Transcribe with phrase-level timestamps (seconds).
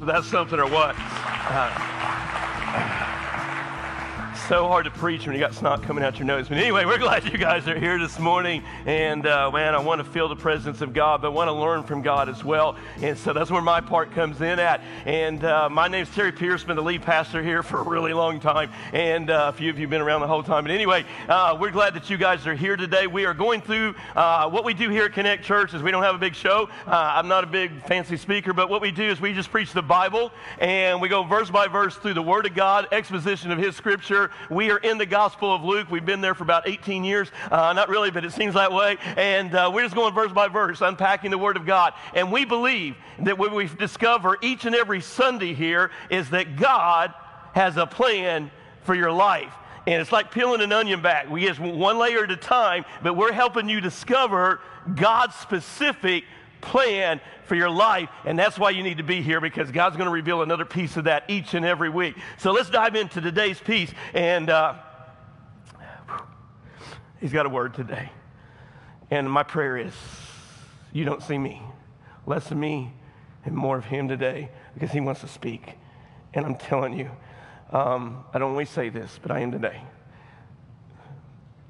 [0.00, 0.94] That's something or what?
[0.96, 1.97] Uh,
[4.46, 6.48] so hard to preach when you got snot coming out your nose.
[6.48, 8.62] But anyway, we're glad you guys are here this morning.
[8.86, 11.82] And uh, man, I want to feel the presence of God, but want to learn
[11.82, 12.76] from God as well.
[13.02, 14.82] And so that's where my part comes in at.
[15.06, 18.38] And uh, my name's Terry Pierce, been the lead pastor here for a really long
[18.38, 18.70] time.
[18.92, 20.64] And uh, a few of you have been around the whole time.
[20.64, 23.06] But anyway, uh, we're glad that you guys are here today.
[23.06, 26.04] We are going through uh, what we do here at Connect Church is we don't
[26.04, 26.68] have a big show.
[26.86, 29.72] Uh, I'm not a big fancy speaker, but what we do is we just preach
[29.72, 33.58] the Bible and we go verse by verse through the Word of God, exposition of
[33.58, 35.90] His Scripture we are in the Gospel of Luke.
[35.90, 37.30] We've been there for about 18 years.
[37.50, 38.96] Uh, not really, but it seems that way.
[39.16, 41.94] And uh, we're just going verse by verse, unpacking the Word of God.
[42.14, 47.12] And we believe that what we discover each and every Sunday here is that God
[47.54, 48.50] has a plan
[48.82, 49.52] for your life.
[49.86, 51.30] And it's like peeling an onion back.
[51.30, 54.60] We get one layer at a time, but we're helping you discover
[54.94, 56.24] God's specific
[56.60, 58.08] plan for your life.
[58.24, 60.96] And that's why you need to be here because God's going to reveal another piece
[60.96, 62.16] of that each and every week.
[62.38, 63.90] So let's dive into today's piece.
[64.14, 64.74] And uh,
[67.20, 68.10] he's got a word today.
[69.10, 69.94] And my prayer is
[70.92, 71.62] you don't see me,
[72.26, 72.92] less of me
[73.44, 75.74] and more of him today because he wants to speak.
[76.34, 77.10] And I'm telling you,
[77.70, 79.82] um, I don't always say this, but I am today.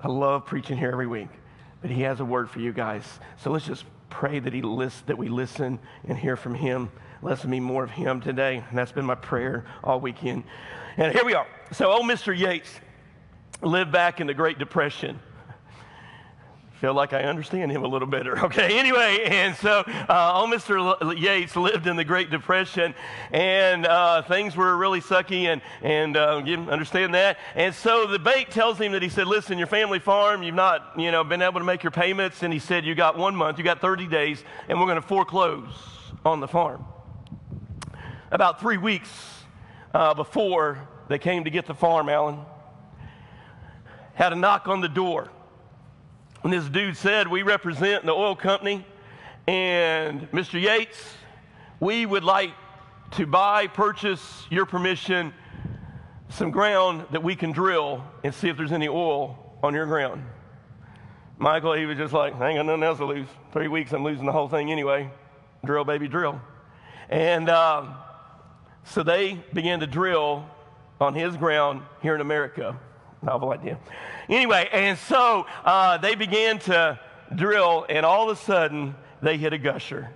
[0.01, 1.29] I love preaching here every week,
[1.81, 3.05] but he has a word for you guys.
[3.39, 6.91] So let's just pray that he list, that we listen and hear from him.
[7.23, 8.63] Less of me, more of him today.
[8.69, 10.45] And that's been my prayer all weekend.
[10.97, 11.47] And here we are.
[11.73, 12.37] So oh, old Mr.
[12.37, 12.71] Yates
[13.63, 15.21] lived back in the Great Depression
[16.81, 18.39] feel like I understand him a little better.
[18.49, 21.19] Okay, anyway, and so uh, old Mr.
[21.19, 22.95] Yates lived in the Great Depression,
[23.31, 27.37] and uh, things were really sucky, and and uh, you understand that.
[27.55, 30.93] And so the bank tells him that he said, "Listen, your family farm, you've not
[30.97, 33.59] you know been able to make your payments," and he said, "You got one month,
[33.59, 35.69] you got 30 days, and we're going to foreclose
[36.25, 36.87] on the farm."
[38.31, 39.11] About three weeks
[39.93, 42.39] uh, before they came to get the farm, Alan
[44.15, 45.29] had a knock on the door
[46.45, 48.87] and this dude said, We represent the oil company,
[49.47, 50.61] and Mr.
[50.61, 50.99] Yates,
[51.81, 52.53] we would like
[53.13, 55.33] to buy, purchase your permission,
[56.29, 60.23] some ground that we can drill and see if there's any oil on your ground.
[61.39, 63.29] Michael, he was just like, I ain't got nothing else to lose.
[63.53, 65.11] Three weeks, I'm losing the whole thing anyway.
[65.65, 66.41] Drill, baby, drill.
[67.09, 67.87] And uh,
[68.85, 70.45] so they began to drill
[71.01, 72.79] on his ground here in America.
[73.23, 73.79] Novel idea.
[74.29, 76.99] Anyway, and so uh, they began to
[77.35, 80.11] drill, and all of a sudden, they hit a gusher.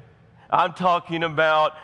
[0.50, 1.74] I'm talking about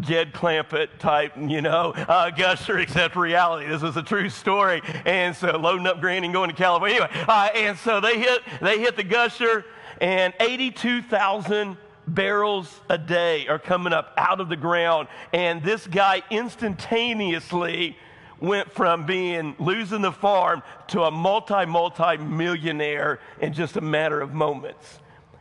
[0.00, 3.66] Jed Clampett type, you know, uh, gusher, except reality.
[3.66, 4.82] This was a true story.
[5.06, 6.96] And so loading up Granny and going to California.
[7.02, 9.64] Anyway, uh, and so they hit, they hit the gusher,
[10.00, 15.08] and 82,000 barrels a day are coming up out of the ground.
[15.32, 17.96] And this guy instantaneously
[18.40, 24.20] went from being losing the farm to a multi, multi millionaire in just a matter
[24.20, 24.98] of moments.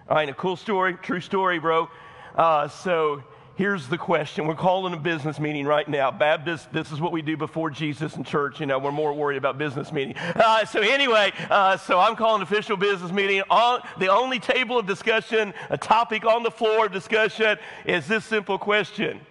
[0.10, 1.90] All right, a cool story, true story, bro.
[2.36, 3.24] Uh, so
[3.56, 4.46] here's the question.
[4.46, 6.12] We're calling a business meeting right now.
[6.12, 8.60] Baptist, this is what we do before Jesus and church.
[8.60, 10.16] You know, we're more worried about business meeting.
[10.18, 13.42] Uh, so anyway, uh, so I'm calling official business meeting.
[13.50, 18.26] On the only table of discussion, a topic on the floor of discussion is this
[18.26, 19.22] simple question.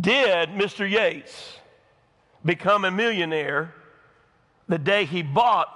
[0.00, 0.88] Did Mr.
[0.88, 1.57] Yates
[2.44, 3.74] become a millionaire
[4.68, 5.68] the day he bought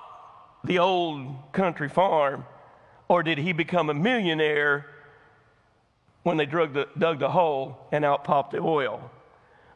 [0.64, 2.44] the old country farm,
[3.08, 4.86] or did he become a millionaire
[6.22, 9.10] when they dug the, dug the hole and out popped the oil?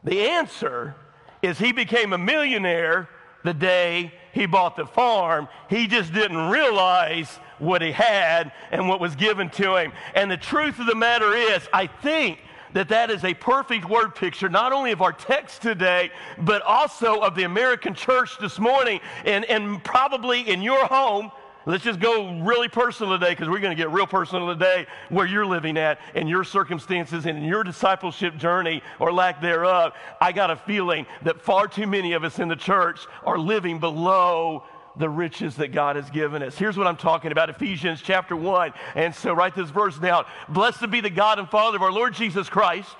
[0.03, 0.95] The answer
[1.41, 3.09] is he became a millionaire
[3.43, 5.47] the day he bought the farm.
[5.69, 9.93] He just didn't realize what he had and what was given to him.
[10.15, 12.39] And the truth of the matter is, I think
[12.73, 17.21] that that is a perfect word picture, not only of our text today, but also
[17.21, 21.31] of the American church this morning, and, and probably in your home.
[21.65, 25.25] Let's just go really personal today because we're going to get real personal today where
[25.25, 29.91] you're living at and your circumstances and your discipleship journey or lack thereof.
[30.21, 33.79] I got a feeling that far too many of us in the church are living
[33.79, 34.63] below
[34.97, 36.57] the riches that God has given us.
[36.57, 38.73] Here's what I'm talking about Ephesians chapter 1.
[38.95, 40.25] And so write this verse down.
[40.49, 42.95] Blessed be the God and Father of our Lord Jesus Christ.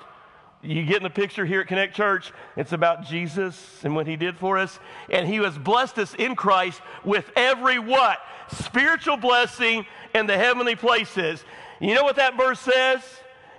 [0.62, 2.32] You get in the picture here at Connect Church.
[2.56, 4.80] It's about Jesus and what he did for us.
[5.10, 8.20] And he has blessed us in Christ with every what?
[8.52, 9.86] Spiritual blessing
[10.16, 11.44] in the heavenly places.
[11.80, 13.02] You know what that verse says?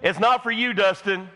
[0.03, 1.29] It's not for you, Dustin.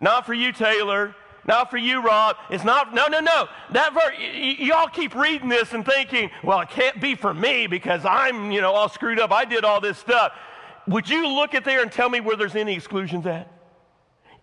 [0.00, 1.14] Not for you, Taylor.
[1.46, 2.36] Not for you, Rob.
[2.50, 3.48] It's not, no, no, no.
[3.70, 7.66] That verse, y- y'all keep reading this and thinking, well, it can't be for me
[7.66, 9.30] because I'm, you know, all screwed up.
[9.32, 10.32] I did all this stuff.
[10.88, 13.50] Would you look at there and tell me where there's any exclusions at?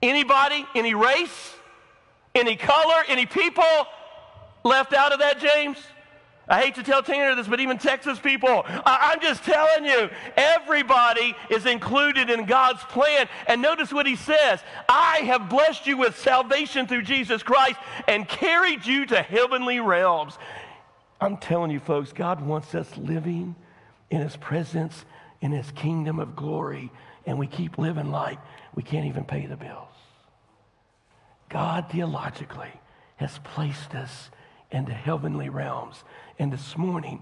[0.02, 1.54] Anybody, any race,
[2.36, 3.64] any color, any people
[4.64, 5.78] left out of that, James?
[6.48, 10.10] I hate to tell Tanner this, but even Texas people, I- am just telling you,
[10.36, 13.30] everybody is included in God's plan.
[13.48, 18.28] And notice what he says I have blessed you with salvation through Jesus Christ and
[18.28, 20.38] carried you to heavenly realms.
[21.22, 23.56] I'm telling you, folks, God wants us living
[24.10, 25.06] in his presence,
[25.40, 26.92] in his kingdom of glory,
[27.26, 28.40] and we keep living like
[28.76, 29.88] we can't even pay the bills.
[31.48, 32.74] God theologically
[33.16, 34.30] has placed us
[34.72, 36.04] into heavenly realms.
[36.40, 37.22] And this morning,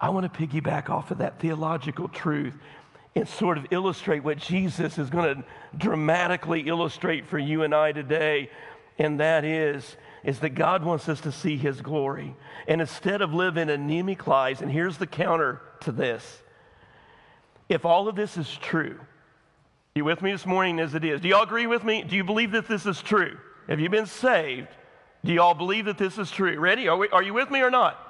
[0.00, 2.54] I want to piggyback off of that theological truth
[3.14, 5.44] and sort of illustrate what Jesus is going to
[5.76, 8.50] dramatically illustrate for you and I today.
[8.98, 12.34] And that is, is that God wants us to see his glory.
[12.68, 16.42] And instead of living anemic lives, and here's the counter to this.
[17.68, 18.98] If all of this is true,
[19.94, 21.20] you with me this morning as it is?
[21.20, 22.02] Do y'all agree with me?
[22.02, 23.36] Do you believe that this is true?
[23.68, 24.68] Have you been saved?
[25.24, 26.58] Do you all believe that this is true?
[26.58, 26.88] Ready?
[26.88, 28.09] Are, we, are you with me or not?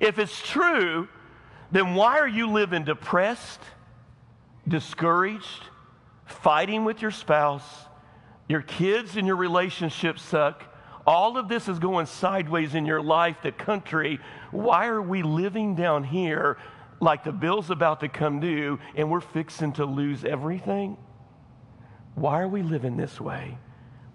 [0.00, 1.08] If it's true,
[1.70, 3.60] then why are you living depressed,
[4.66, 5.64] discouraged,
[6.24, 7.68] fighting with your spouse?
[8.48, 10.64] Your kids and your relationships suck.
[11.06, 14.18] All of this is going sideways in your life, the country.
[14.50, 16.56] Why are we living down here
[16.98, 20.96] like the bill's about to come due and we're fixing to lose everything?
[22.14, 23.58] Why are we living this way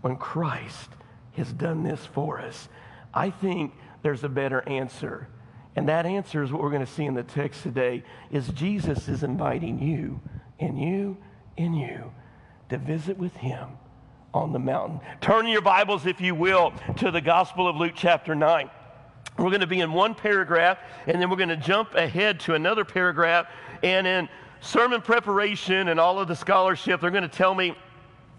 [0.01, 0.89] when Christ
[1.33, 2.67] has done this for us?
[3.13, 3.73] I think
[4.03, 5.29] there's a better answer.
[5.75, 9.07] And that answer is what we're going to see in the text today is Jesus
[9.07, 10.21] is inviting you
[10.59, 11.17] and you
[11.57, 12.11] and you
[12.69, 13.69] to visit with him
[14.33, 14.99] on the mountain.
[15.21, 18.69] Turn your Bibles, if you will, to the Gospel of Luke chapter 9.
[19.37, 20.77] We're going to be in one paragraph,
[21.07, 23.47] and then we're going to jump ahead to another paragraph.
[23.83, 24.29] And in
[24.61, 27.75] sermon preparation and all of the scholarship, they're going to tell me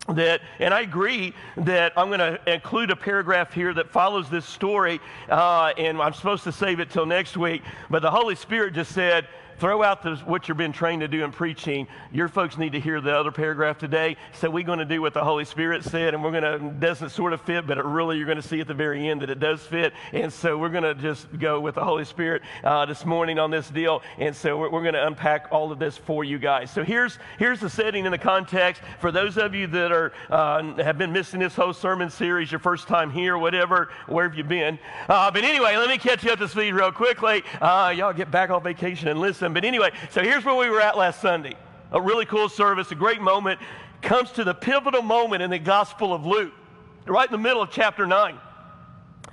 [0.08, 4.44] that, and I agree that I'm going to include a paragraph here that follows this
[4.44, 8.74] story, uh, and I'm supposed to save it till next week, but the Holy Spirit
[8.74, 9.26] just said,
[9.58, 11.86] throw out the, what you've been trained to do in preaching.
[12.12, 14.16] Your folks need to hear the other paragraph today.
[14.34, 17.10] So we're going to do what the Holy Spirit said, and we're going to, doesn't
[17.10, 19.30] sort of fit, but it really you're going to see at the very end that
[19.30, 19.92] it does fit.
[20.12, 23.50] And so we're going to just go with the Holy Spirit uh, this morning on
[23.50, 24.02] this deal.
[24.18, 26.70] And so we're, we're going to unpack all of this for you guys.
[26.70, 28.82] So here's, here's the setting and the context.
[29.00, 32.58] For those of you that are, uh, have been missing this whole sermon series, your
[32.58, 34.78] first time here, whatever, where have you been?
[35.08, 37.42] Uh, but anyway, let me catch you up to speed real quickly.
[37.60, 39.45] Uh, y'all get back on vacation and listen.
[39.52, 41.54] But anyway, so here's where we were at last Sunday.
[41.92, 43.60] A really cool service, a great moment.
[44.02, 46.52] Comes to the pivotal moment in the Gospel of Luke,
[47.06, 48.38] right in the middle of chapter 9.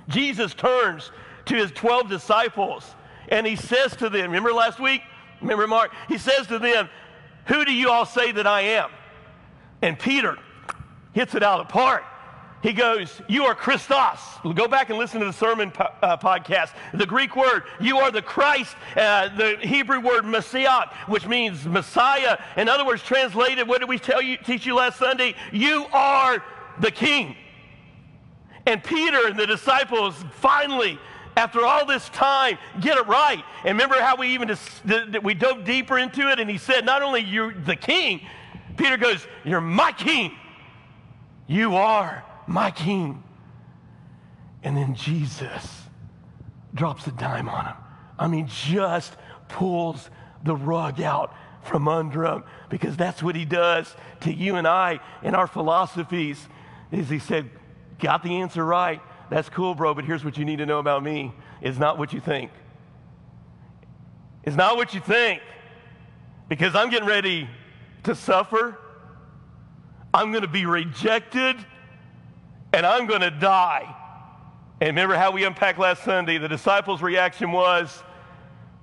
[0.08, 1.10] Jesus turns
[1.46, 2.94] to his 12 disciples
[3.28, 5.02] and he says to them, remember last week?
[5.40, 5.92] Remember Mark?
[6.08, 6.88] He says to them,
[7.46, 8.90] Who do you all say that I am?
[9.82, 10.38] And Peter
[11.12, 12.02] hits it out of the park.
[12.64, 14.18] He goes, You are Christos.
[14.54, 16.70] Go back and listen to the sermon po- uh, podcast.
[16.94, 22.38] The Greek word, you are the Christ, uh, the Hebrew word Messiah, which means Messiah.
[22.56, 25.34] In other words, translated, what did we tell you, teach you last Sunday?
[25.52, 26.42] You are
[26.80, 27.36] the King.
[28.64, 30.98] And Peter and the disciples finally,
[31.36, 33.44] after all this time, get it right.
[33.66, 34.82] And remember how we even just,
[35.22, 38.22] we dove deeper into it, and he said, Not only you're the King,
[38.78, 40.32] Peter goes, You're my King.
[41.46, 43.22] You are my king.
[44.62, 45.82] And then Jesus
[46.74, 47.76] drops a dime on him.
[48.18, 49.14] I mean, just
[49.48, 50.10] pulls
[50.42, 55.00] the rug out from under him because that's what he does to you and I
[55.22, 56.46] in our philosophies
[56.92, 57.50] is he said,
[57.98, 59.00] got the answer right.
[59.30, 61.32] That's cool, bro, but here's what you need to know about me.
[61.60, 62.50] It's not what you think.
[64.44, 65.40] It's not what you think.
[66.48, 67.48] Because I'm getting ready
[68.04, 68.78] to suffer.
[70.12, 71.56] I'm going to be rejected
[72.74, 73.94] and I'm going to die.
[74.80, 76.38] And remember how we unpacked last Sunday?
[76.38, 78.02] The disciples' reaction was,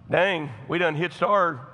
[0.10, 1.68] dang, we done hitched our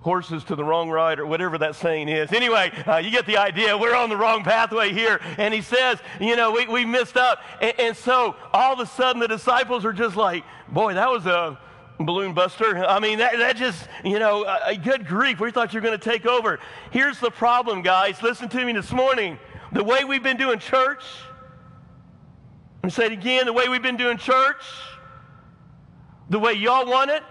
[0.00, 2.32] horses to the wrong ride or whatever that saying is.
[2.32, 3.76] Anyway, uh, you get the idea.
[3.76, 5.20] We're on the wrong pathway here.
[5.36, 7.40] And he says, you know, we, we missed up.
[7.60, 11.26] And, and so all of a sudden the disciples are just like, boy, that was
[11.26, 11.58] a
[12.00, 12.86] balloon buster.
[12.86, 15.40] I mean, that, that just, you know, a good grief.
[15.40, 16.58] We thought you were going to take over.
[16.90, 18.22] Here's the problem, guys.
[18.22, 19.38] Listen to me this morning.
[19.72, 21.02] The way we've been doing church,
[22.82, 24.62] I'm say it again, the way we've been doing church,
[26.30, 27.22] the way y'all want it,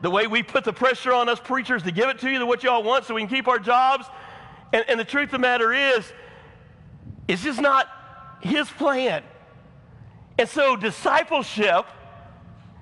[0.00, 2.46] the way we put the pressure on us preachers to give it to you, the
[2.46, 4.06] what y'all want so we can keep our jobs.
[4.72, 6.12] And, and the truth of the matter is,
[7.26, 7.88] it's just not
[8.40, 9.22] his plan.
[10.38, 11.86] And so discipleship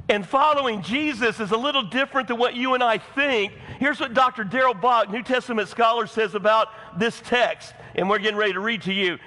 [0.08, 3.52] And following Jesus is a little different than what you and I think.
[3.78, 4.42] Here's what Dr.
[4.42, 8.82] Darrell Bock, New Testament scholar, says about this text, and we're getting ready to read
[8.82, 9.18] to you.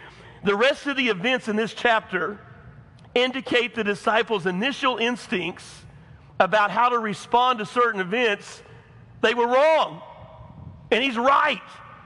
[0.44, 2.40] The rest of the events in this chapter
[3.14, 5.84] indicate the disciples' initial instincts
[6.40, 8.64] about how to respond to certain events.
[9.22, 10.02] They were wrong.
[10.90, 11.62] And he's right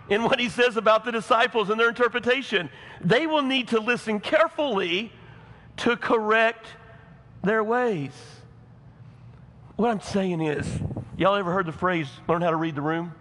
[0.09, 2.69] in what he says about the disciples and their interpretation.
[2.99, 5.13] They will need to listen carefully
[5.77, 6.67] to correct
[7.41, 8.11] their ways.
[9.75, 10.65] What I'm saying is,
[11.17, 13.13] y'all ever heard the phrase, learn how to read the room?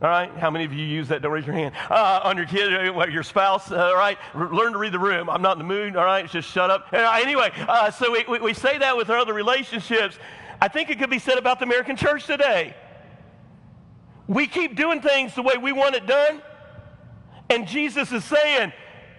[0.00, 1.20] All right, how many of you use that?
[1.20, 1.74] Don't raise your hand.
[1.90, 5.28] Uh, on your kid, uh, your spouse, uh, all right, learn to read the room.
[5.28, 6.86] I'm not in the mood, all right, just shut up.
[6.90, 10.18] Uh, anyway, uh, so we, we, we say that with our other relationships.
[10.62, 12.74] I think it could be said about the American church today.
[14.26, 16.40] We keep doing things the way we want it done,
[17.50, 18.72] and Jesus is saying,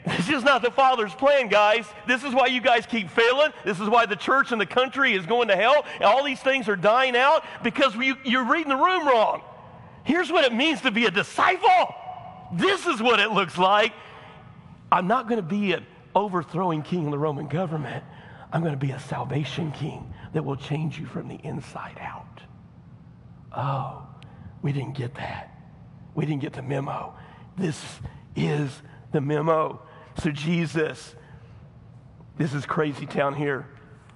[0.06, 1.86] this is not the Father's plan, guys.
[2.08, 3.52] This is why you guys keep failing.
[3.64, 5.86] This is why the church and the country is going to hell.
[5.96, 9.42] And all these things are dying out because you, you're reading the room wrong.
[10.04, 11.96] Here's what it means to be a disciple.
[12.54, 13.94] This is what it looks like.
[14.92, 18.04] I'm not going to be an overthrowing king in the Roman government.
[18.52, 22.42] I'm going to be a salvation king that will change you from the inside out.
[23.56, 24.08] Oh,
[24.62, 25.52] we didn't get that.
[26.14, 27.14] We didn't get the memo.
[27.58, 27.84] This
[28.36, 28.70] is
[29.12, 29.82] the memo.
[30.22, 31.16] So Jesus,
[32.38, 33.68] this is crazy town here,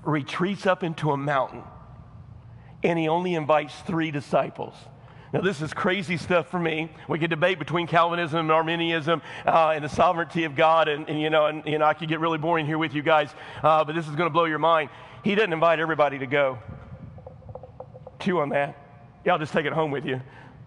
[0.04, 1.64] retreats up into a mountain
[2.84, 4.74] and he only invites three disciples.
[5.32, 6.90] Now, this is crazy stuff for me.
[7.08, 11.22] We could debate between Calvinism and Arminianism uh, and the sovereignty of God, and, and,
[11.22, 13.30] you know, and I could get really boring here with you guys,
[13.62, 14.90] uh, but this is going to blow your mind.
[15.24, 16.58] He doesn't invite everybody to go.
[18.20, 18.76] Chew on that.
[19.24, 20.20] Y'all just take it home with you.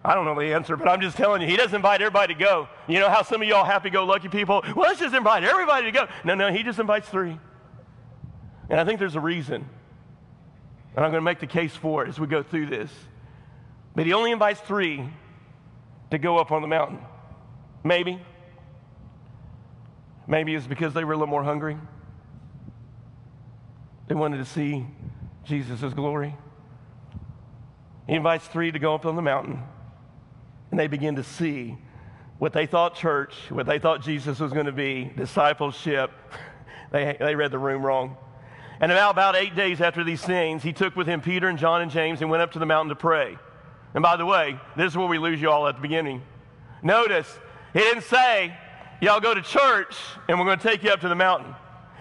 [0.05, 2.39] I don't know the answer, but I'm just telling you, he doesn't invite everybody to
[2.39, 2.67] go.
[2.87, 5.85] You know how some of y'all happy go lucky people, well, let's just invite everybody
[5.85, 6.07] to go.
[6.25, 7.39] No, no, he just invites three.
[8.69, 9.67] And I think there's a reason.
[10.95, 12.91] And I'm going to make the case for it as we go through this.
[13.95, 15.09] But he only invites three
[16.11, 16.99] to go up on the mountain.
[17.83, 18.21] Maybe.
[20.27, 21.77] Maybe it's because they were a little more hungry.
[24.07, 24.85] They wanted to see
[25.45, 26.35] Jesus' glory.
[28.05, 29.63] He invites three to go up on the mountain
[30.73, 31.77] and they begin to see
[32.39, 36.09] what they thought church, what they thought Jesus was going to be, discipleship.
[36.91, 38.17] they, they read the room wrong.
[38.79, 41.83] And about, about eight days after these things, he took with him Peter and John
[41.83, 43.37] and James and went up to the mountain to pray.
[43.93, 46.23] And by the way, this is where we lose you all at the beginning.
[46.81, 47.31] Notice,
[47.73, 48.57] he didn't say,
[48.99, 49.95] y'all go to church
[50.27, 51.53] and we're going to take you up to the mountain.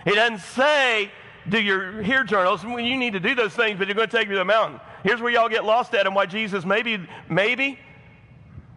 [0.06, 1.12] He doesn't say,
[1.46, 2.64] do your hear journals.
[2.64, 4.80] You need to do those things, but you're going to take me to the mountain.
[5.04, 7.78] Here's where y'all get lost at and why Jesus maybe, maybe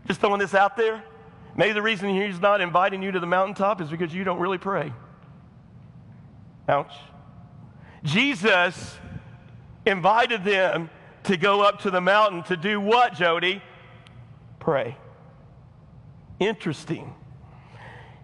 [0.07, 1.03] just throwing this out there.
[1.55, 4.57] Maybe the reason he's not inviting you to the mountaintop is because you don't really
[4.57, 4.93] pray.
[6.67, 6.93] Ouch.
[8.03, 8.97] Jesus
[9.85, 10.89] invited them
[11.23, 13.61] to go up to the mountain to do what, Jody?
[14.59, 14.97] Pray.
[16.39, 17.13] Interesting.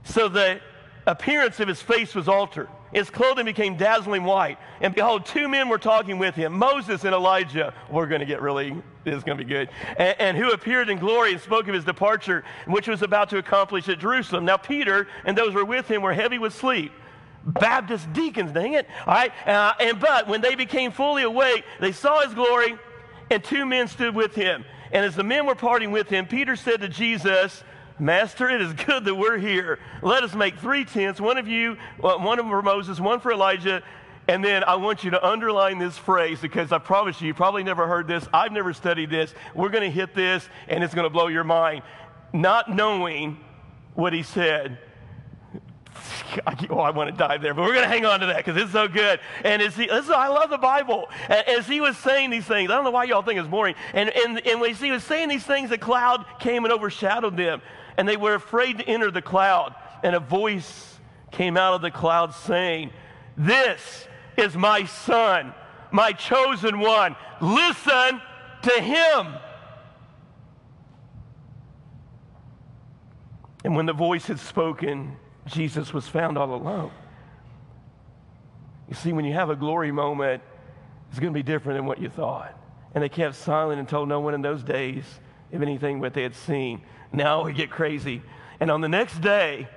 [0.03, 0.59] So the
[1.05, 2.69] appearance of his face was altered.
[2.93, 4.57] His clothing became dazzling white.
[4.81, 7.73] And behold, two men were talking with him Moses and Elijah.
[7.89, 9.69] We're going to get really, this is going to be good.
[9.97, 13.37] And, and, who appeared in glory and spoke of his departure, which was about to
[13.37, 14.45] accomplish at Jerusalem.
[14.45, 16.91] Now, Peter and those who were with him were heavy with sleep.
[17.45, 18.87] Baptist deacons, dang it.
[19.07, 19.31] All right.
[19.47, 22.77] Uh, and but when they became fully awake, they saw his glory,
[23.29, 24.65] and two men stood with him.
[24.91, 27.63] And as the men were parting with him, Peter said to Jesus,
[28.01, 29.77] Master, it is good that we're here.
[30.01, 33.31] Let us make three tents one of you, uh, one of for Moses, one for
[33.31, 33.83] Elijah.
[34.27, 37.63] And then I want you to underline this phrase because I promise you, you probably
[37.63, 38.27] never heard this.
[38.33, 39.35] I've never studied this.
[39.53, 41.83] We're going to hit this and it's going to blow your mind.
[42.33, 43.37] Not knowing
[43.93, 44.79] what he said.
[46.69, 48.55] Oh, I want to dive there, but we're going to hang on to that because
[48.55, 49.19] it's so good.
[49.43, 51.09] And as he, listen, I love the Bible.
[51.27, 53.75] As he was saying these things, I don't know why y'all think it's boring.
[53.93, 57.61] And, and, and when he was saying these things, a cloud came and overshadowed them
[57.97, 59.75] and they were afraid to enter the cloud.
[60.03, 60.99] And a voice
[61.31, 62.91] came out of the cloud saying,
[63.37, 64.07] This
[64.37, 65.53] is my son,
[65.91, 67.15] my chosen one.
[67.39, 68.21] Listen
[68.63, 69.27] to him.
[73.63, 76.91] And when the voice had spoken, Jesus was found all alone.
[78.89, 80.41] You see, when you have a glory moment,
[81.09, 82.57] it's going to be different than what you thought.
[82.93, 85.03] And they kept silent and told no one in those days
[85.53, 86.81] of anything what they had seen.
[87.13, 88.21] Now we get crazy.
[88.59, 89.67] And on the next day,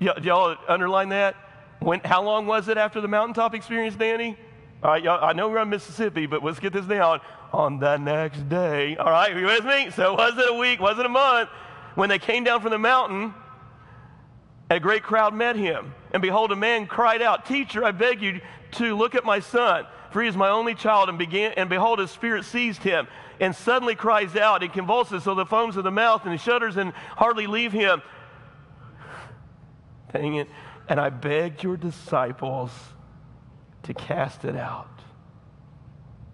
[0.00, 1.36] y- y'all underline that?
[1.80, 4.36] When, how long was it after the mountaintop experience, Danny?
[4.82, 7.20] All right, y'all, I know we're on Mississippi, but let's get this down.
[7.52, 9.90] On the next day, all right, you with me?
[9.90, 10.80] So was it a week?
[10.80, 11.48] Was it a month?
[11.94, 13.32] When they came down from the mountain,
[14.70, 15.94] a great crowd met him.
[16.12, 18.40] And behold, a man cried out, Teacher, I beg you
[18.72, 21.08] to look at my son for he is my only child.
[21.08, 23.08] And, began, and behold, his spirit seized him
[23.40, 26.76] and suddenly cries out and convulses so the foams of the mouth and he shudders
[26.76, 28.02] and hardly leave him.
[30.12, 30.48] Dang it.
[30.88, 32.70] And I begged your disciples
[33.84, 35.00] to cast it out,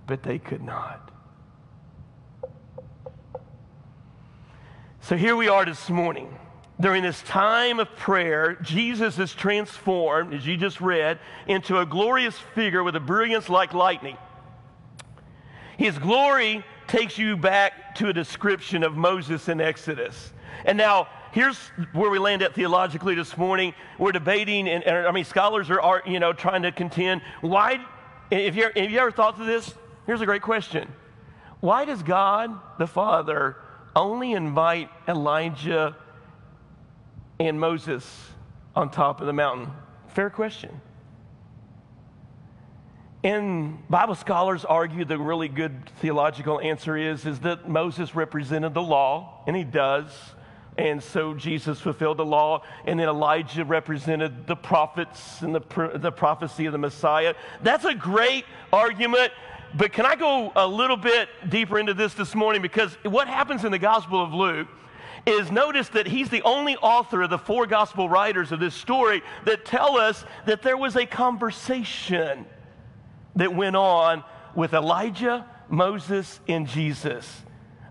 [0.07, 1.11] but they could not.
[5.03, 6.37] So here we are this morning.
[6.81, 12.39] During this time of prayer, Jesus is transformed, as you just read, into a glorious
[12.55, 14.17] figure with a brilliance like lightning.
[15.77, 20.33] His glory takes you back to a description of Moses in Exodus.
[20.65, 21.57] And now, here's
[21.93, 23.75] where we land at theologically this morning.
[23.97, 27.23] We're debating, and, and I mean, scholars are, are, you know, trying to contend.
[27.43, 27.79] Why,
[28.33, 29.73] if you, if you ever thought of this,
[30.07, 30.93] here's a great question.
[31.61, 33.57] Why does God the Father
[33.95, 35.97] only invite Elijah
[37.39, 38.05] and Moses
[38.75, 39.71] on top of the mountain?
[40.09, 40.81] Fair question.
[43.23, 48.83] And Bible scholars argue the really good theological answer is, is that Moses represented the
[48.83, 50.11] law, and he does.
[50.79, 56.11] And so Jesus fulfilled the law, and then Elijah represented the prophets and the, the
[56.11, 57.35] prophecy of the Messiah.
[57.63, 59.33] That's a great argument,
[59.75, 62.63] but can I go a little bit deeper into this this morning?
[62.63, 64.69] Because what happens in the Gospel of Luke
[65.27, 69.23] is notice that he's the only author of the four gospel writers of this story
[69.45, 72.47] that tell us that there was a conversation
[73.37, 77.43] that went on with Elijah, Moses, and Jesus.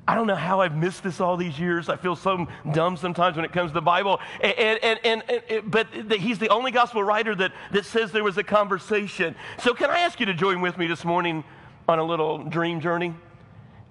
[0.08, 1.88] I don't know how I've missed this all these years.
[1.88, 4.20] I feel so dumb sometimes when it comes to the Bible.
[4.42, 8.36] And, and, and, and but he's the only gospel writer that, that says there was
[8.40, 9.36] a conversation.
[9.60, 11.44] So, can I ask you to join with me this morning
[11.88, 13.14] on a little dream journey?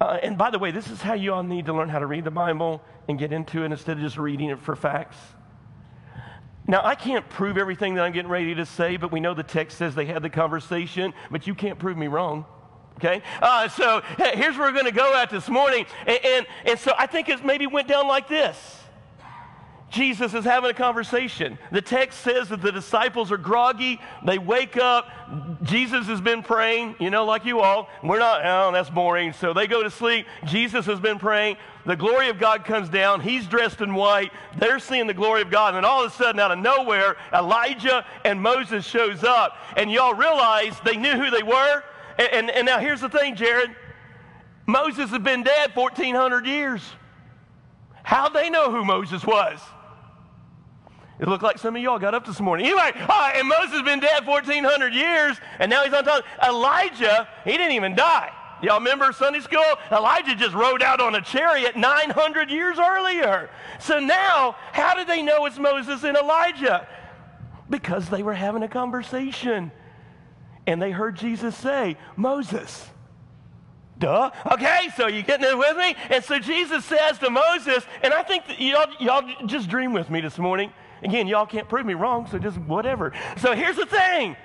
[0.01, 2.07] Uh, and by the way, this is how you all need to learn how to
[2.07, 5.17] read the Bible and get into it instead of just reading it for facts.
[6.69, 9.43] Now, I can't prove everything that I'm getting ready to say, but we know the
[9.43, 12.45] text says they had the conversation, but you can't prove me wrong.
[12.97, 13.23] Okay?
[13.41, 15.87] Uh, so here's where we're going to go at this morning.
[16.07, 18.57] And, and, and so I think it maybe went down like this.
[19.91, 21.59] Jesus is having a conversation.
[21.73, 23.99] The text says that the disciples are groggy.
[24.25, 25.09] They wake up.
[25.63, 27.89] Jesus has been praying, you know, like you all.
[28.03, 29.33] We're not, oh, that's boring.
[29.33, 30.27] So they go to sleep.
[30.45, 31.57] Jesus has been praying.
[31.87, 33.23] The glory of God comes down.
[33.23, 34.31] He's dressed in white.
[34.59, 35.75] They're seeing the glory of God.
[35.75, 39.57] And all of a sudden, out of nowhere, Elijah and Moses shows up.
[39.75, 41.83] And y'all realize they knew who they were.
[42.19, 43.75] And, and, and now here's the thing, Jared.
[44.67, 46.83] Moses had been dead 1,400 years.
[48.03, 49.59] How'd they know who Moses was?
[51.21, 52.67] It looked like some of y'all got up this morning.
[52.67, 56.25] Anyway, uh, and Moses has been dead 1,400 years, and now he's on top.
[56.43, 58.33] Elijah, he didn't even die.
[58.63, 59.65] Y'all remember Sunday school?
[59.91, 63.51] Elijah just rode out on a chariot 900 years earlier.
[63.79, 66.87] So now, how do they know it's Moses and Elijah?
[67.71, 69.71] Because they were having a conversation.
[70.67, 72.89] And they heard Jesus say, Moses.
[73.99, 74.31] Duh.
[74.53, 75.97] Okay, so you getting it with me?
[76.11, 80.21] And so Jesus says to Moses, and I think y'all, y'all just dream with me
[80.21, 80.73] this morning.
[81.03, 83.13] Again, y'all can't prove me wrong, so just whatever.
[83.39, 84.37] So here's the thing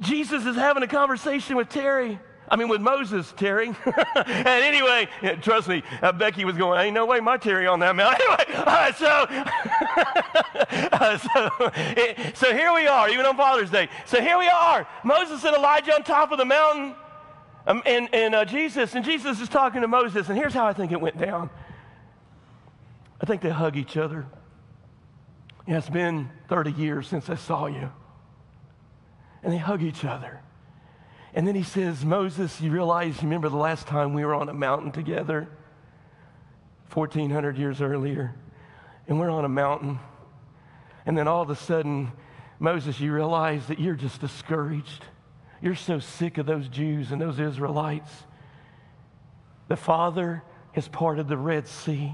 [0.00, 2.18] Jesus is having a conversation with Terry.
[2.48, 3.68] I mean, with Moses, Terry.
[3.86, 5.08] and anyway,
[5.40, 8.20] trust me, uh, Becky was going, ain't no way my Terry on that mountain.
[8.42, 9.06] Anyway, uh, so,
[10.92, 11.50] uh, so,
[11.96, 13.88] it, so here we are, even on Father's Day.
[14.04, 16.94] So here we are, Moses and Elijah on top of the mountain,
[17.66, 20.72] um, and, and uh, Jesus, and Jesus is talking to Moses, and here's how I
[20.72, 21.48] think it went down.
[23.20, 24.26] I think they hug each other.
[25.66, 27.90] It's been 30 years since I saw you.
[29.42, 30.40] And they hug each other.
[31.34, 34.48] And then he says, Moses, you realize, you remember the last time we were on
[34.48, 35.48] a mountain together?
[36.92, 38.34] 1,400 years earlier.
[39.08, 39.98] And we're on a mountain.
[41.06, 42.12] And then all of a sudden,
[42.58, 45.04] Moses, you realize that you're just discouraged.
[45.60, 48.10] You're so sick of those Jews and those Israelites.
[49.68, 52.12] The Father has parted the Red Sea.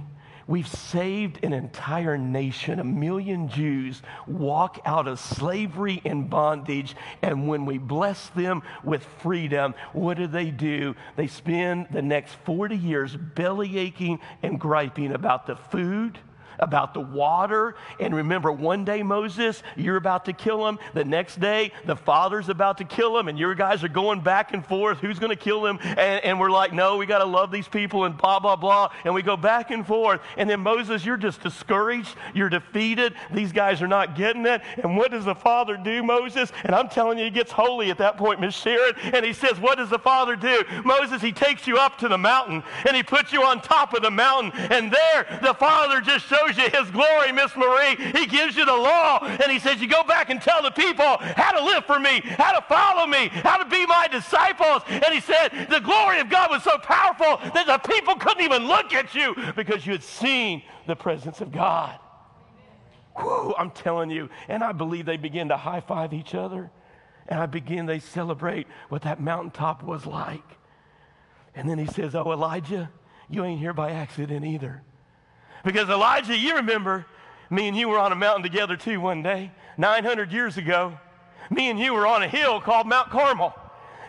[0.49, 2.81] We've saved an entire nation.
[2.81, 6.97] A million Jews walk out of slavery and bondage.
[7.21, 10.97] And when we bless them with freedom, what do they do?
[11.17, 16.19] They spend the next 40 years belly aching and griping about the food
[16.59, 17.75] about the water.
[18.01, 20.79] And remember, one day, Moses, you're about to kill him.
[20.95, 23.29] The next day, the father's about to kill him.
[23.29, 24.99] And your guys are going back and forth.
[24.99, 25.79] Who's going to kill him?
[25.83, 28.91] And, and we're like, no, we got to love these people and blah, blah, blah.
[29.05, 30.21] And we go back and forth.
[30.37, 32.17] And then, Moses, you're just discouraged.
[32.35, 33.15] You're defeated.
[33.33, 34.63] These guys are not getting it.
[34.83, 36.53] And what does the father do, Moses?
[36.65, 38.95] And I'm telling you, he gets holy at that point, Miss Sharon.
[39.13, 40.63] And he says, what does the father do?
[40.85, 44.03] Moses, he takes you up to the mountain and he puts you on top of
[44.03, 44.53] the mountain.
[44.71, 47.97] And there, the father just shows shows you his glory, Miss Marie.
[48.13, 51.17] He gives you the law, and he says, You go back and tell the people
[51.19, 54.83] how to live for me, how to follow me, how to be my disciples.
[54.89, 58.67] And he said, The glory of God was so powerful that the people couldn't even
[58.67, 61.99] look at you because you had seen the presence of God.
[63.17, 64.31] Whew, I'm telling you.
[64.49, 66.71] And I believe they begin to high five each other.
[67.27, 70.45] And I begin, they celebrate what that mountaintop was like.
[71.55, 72.91] And then he says, Oh, Elijah,
[73.29, 74.83] you ain't here by accident either.
[75.65, 77.07] Because Elijah, you remember,
[77.51, 80.99] me and you were on a mountain together too one day, 900 years ago.
[81.51, 83.55] Me and you were on a hill called Mount Carmel.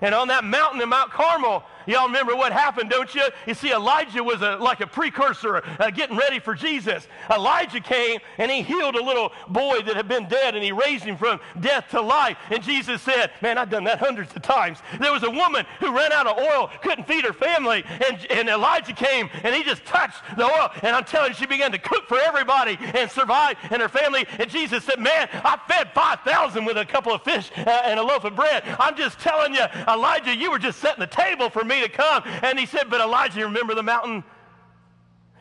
[0.02, 3.24] And on that mountain in Mount Carmel, Y'all remember what happened, don't you?
[3.48, 7.08] You see, Elijah was a, like a precursor uh, getting ready for Jesus.
[7.34, 11.04] Elijah came and he healed a little boy that had been dead and he raised
[11.04, 12.38] him from death to life.
[12.52, 14.78] And Jesus said, Man, I've done that hundreds of times.
[15.00, 18.50] There was a woman who ran out of oil, couldn't feed her family, and, and
[18.50, 20.70] Elijah came and he just touched the oil.
[20.84, 24.28] And I'm telling you, she began to cook for everybody and survive and her family.
[24.38, 28.04] And Jesus said, Man, I fed 5,000 with a couple of fish uh, and a
[28.04, 28.64] loaf of bread.
[28.80, 32.24] I'm just telling you, Elijah, you were just setting the table for me to come.
[32.44, 34.24] And he said, But Elijah, you remember the mountain?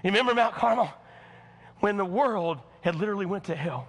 [0.03, 0.93] You remember Mount Carmel?
[1.81, 3.89] When the world had literally went to hell.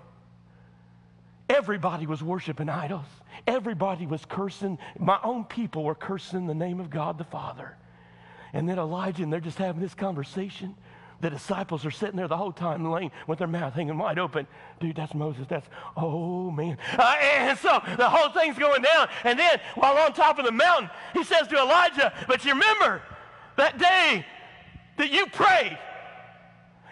[1.50, 3.06] Everybody was worshiping idols.
[3.48, 4.78] Everybody was cursing.
[4.98, 7.76] My own people were cursing the name of God the Father.
[8.54, 10.76] And then Elijah, and they're just having this conversation.
[11.22, 14.48] The disciples are sitting there the whole time, laying with their mouth hanging wide open.
[14.80, 15.48] Dude, that's Moses.
[15.50, 16.78] That's, oh man.
[16.98, 19.10] Uh, and so the whole thing's going down.
[19.26, 23.02] And then while on top of the mountain, he says to Elijah, But you remember
[23.58, 24.26] that day
[24.98, 25.78] that you prayed?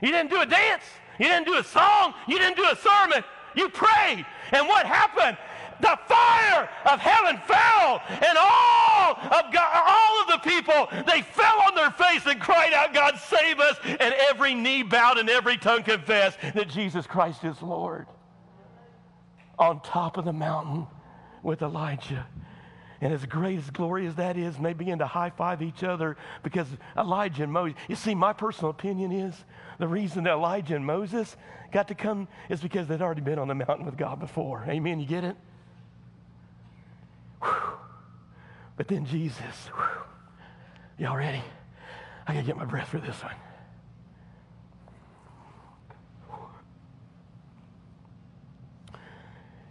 [0.02, 0.84] You didn't do a dance,
[1.20, 3.24] you didn't do a song, you didn't do a sermon.
[3.56, 4.24] You prayed.
[4.52, 5.36] And what happened?
[5.80, 11.62] The fire of heaven fell, and all of God, all of the people, they fell
[11.68, 13.78] on their face and cried out, God save us.
[13.84, 18.08] And every knee bowed and every tongue confessed that Jesus Christ is Lord.
[19.60, 20.88] On top of the mountain
[21.42, 22.28] with Elijah.
[23.00, 25.84] And as great as glory as that is, and they begin to high five each
[25.84, 27.78] other because Elijah and Moses.
[27.88, 29.36] You see, my personal opinion is
[29.78, 31.38] the reason that Elijah and Moses
[31.72, 34.66] got to come is because they'd already been on the mountain with God before.
[34.68, 35.00] Amen.
[35.00, 35.36] You get it?
[38.78, 39.70] But then Jesus,
[41.00, 41.42] y'all ready?
[42.28, 43.34] I gotta get my breath for this one.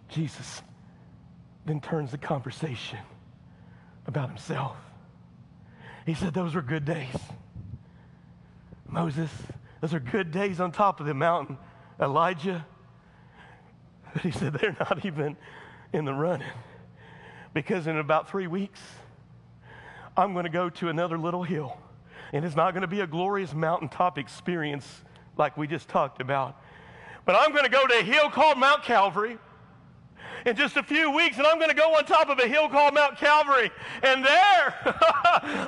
[0.09, 0.62] Jesus
[1.66, 2.99] then turns the conversation
[4.07, 4.77] about himself.
[6.05, 7.16] He said, Those were good days.
[8.88, 9.31] Moses,
[9.81, 11.59] those are good days on top of the mountain.
[12.01, 12.66] Elijah,
[14.12, 15.37] but he said, They're not even
[15.92, 16.49] in the running
[17.57, 18.83] because in about three weeks,
[20.14, 21.79] I'm going to go to another little hill.
[22.35, 24.87] And it's not going to be a glorious mountaintop experience
[25.38, 26.61] like we just talked about.
[27.25, 29.38] But I'm going to go to a hill called Mount Calvary
[30.47, 32.69] in just a few weeks, and I'm going to go on top of a hill
[32.69, 33.71] called Mount Calvary.
[34.03, 34.75] And there,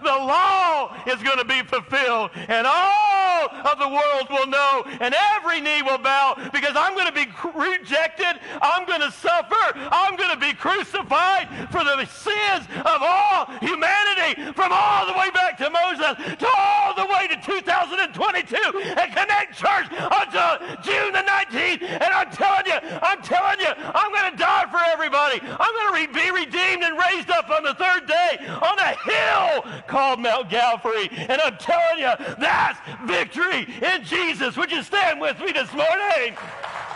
[0.03, 5.15] the law is going to be fulfilled, and all of the world will know, and
[5.35, 10.17] every knee will bow, because I'm going to be rejected, I'm going to suffer, I'm
[10.17, 15.59] going to be crucified for the sins of all humanity, from all the way back
[15.59, 18.57] to Moses to all the way to 2022
[18.95, 21.83] at Connect Church until June the 19th.
[21.83, 25.41] And I'm telling you, I'm telling you, I'm going to die for everybody.
[25.43, 29.83] I'm going to be redeemed and raised up on the third day on a hill
[29.87, 31.09] called Mount Calvary.
[31.13, 34.57] And I'm telling you, that's victory in Jesus.
[34.57, 36.37] Would you stand with me this morning?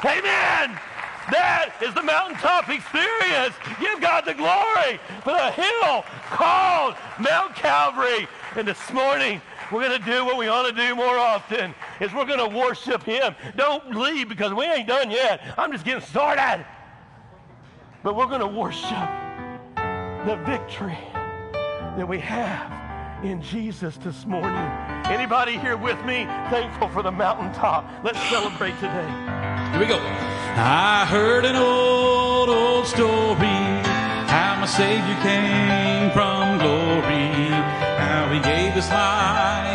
[0.05, 0.79] Amen.
[1.31, 3.55] That is the mountaintop experience.
[3.81, 8.27] Give God the glory for the hill called Mount Calvary.
[8.57, 12.13] And this morning, we're going to do what we ought to do more often is
[12.13, 13.35] we're going to worship him.
[13.57, 15.41] Don't leave because we ain't done yet.
[15.57, 16.67] I'm just getting started.
[18.03, 19.09] But we're going to worship
[20.27, 20.99] the victory
[21.97, 24.51] that we have in Jesus this morning.
[25.07, 27.89] Anybody here with me thankful for the mountaintop?
[28.03, 29.07] Let's celebrate today.
[29.71, 30.01] Here we go.
[30.57, 33.37] I heard an old, old story
[34.27, 37.55] how my Savior came from glory,
[38.03, 39.72] how he gave his life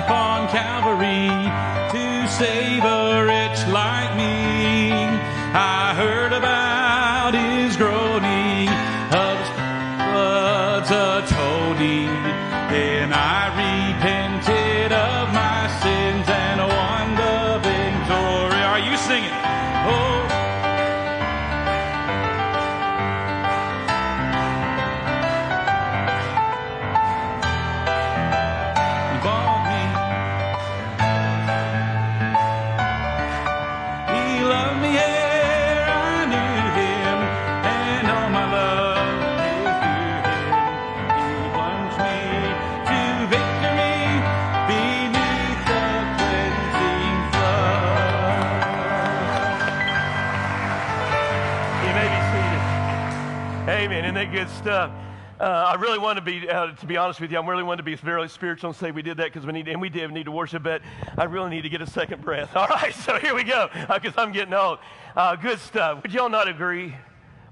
[53.88, 54.04] Amen.
[54.04, 54.92] Isn't that good stuff?
[55.40, 57.78] Uh, I really want to be, uh, to be honest with you, I really want
[57.78, 60.12] to be very spiritual and say we did that because we need, and we did
[60.12, 60.82] need to worship, but
[61.18, 62.54] I really need to get a second breath.
[62.58, 64.80] All right, so here we go because uh, I'm getting old.
[65.16, 66.04] Uh, good stuff.
[66.04, 66.98] Would y'all not agree?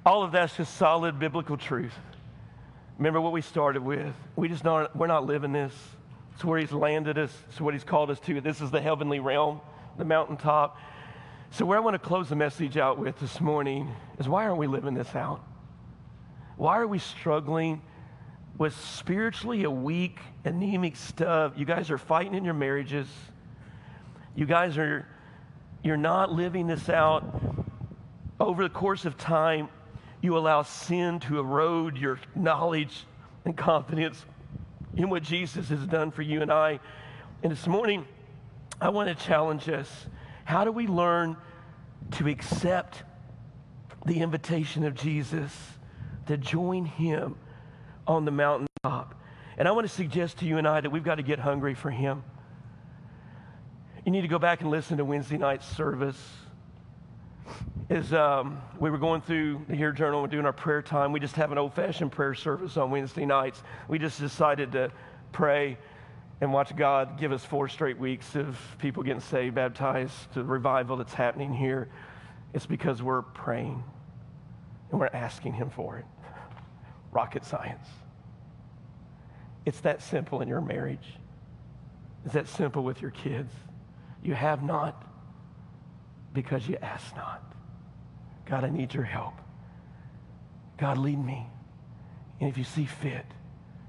[0.06, 1.96] All of that's just solid biblical truth.
[2.98, 4.14] Remember what we started with.
[4.36, 5.72] We just not, we're not living this.
[6.34, 7.32] It's where He's landed us.
[7.48, 8.42] It's what He's called us to.
[8.42, 9.62] This is the heavenly realm,
[9.98, 10.78] the mountaintop.
[11.52, 14.58] So, where I want to close the message out with this morning is why aren't
[14.58, 15.42] we living this out?
[16.58, 17.82] Why are we struggling
[18.58, 21.54] with spiritually a weak, anemic stuff?
[21.58, 23.08] You guys are fighting in your marriages.
[24.36, 25.06] You guys are,
[25.84, 27.42] you're not living this out.
[28.40, 29.68] Over the course of time,
[30.22, 33.06] you allow sin to erode your knowledge
[33.44, 34.26] and confidence
[34.96, 36.80] in what Jesus has done for you and I.
[37.44, 38.06] And this morning,
[38.80, 40.08] I want to challenge us.
[40.46, 41.36] How do we learn
[42.12, 43.04] to accept
[44.06, 45.52] the invitation of Jesus?
[46.28, 47.36] To join him
[48.08, 49.16] on the mountaintop.
[49.58, 51.76] And I want to suggest to you and I that we've got to get hungry
[51.76, 52.24] for him.
[54.06, 56.20] You need to go back and listen to Wednesday night service.
[57.90, 61.20] As um, we were going through the HEAR Journal and doing our prayer time, we
[61.20, 63.62] just have an old fashioned prayer service on Wednesday nights.
[63.88, 64.92] We just decided to
[65.32, 65.78] pray
[66.42, 70.98] and watch God give us four straight weeks of people getting saved, baptized, the revival
[70.98, 71.88] that's happening here.
[72.54, 73.84] It's because we're praying
[74.92, 76.06] and we're asking Him for it
[77.16, 77.88] rocket science.
[79.66, 81.08] It's that simple in your marriage.
[82.26, 83.52] It's that simple with your kids.
[84.22, 85.04] You have not
[86.34, 87.42] because you ask not.
[88.46, 89.34] God, I need your help.
[90.78, 91.48] God, lead me.
[92.42, 93.26] And if you see fit,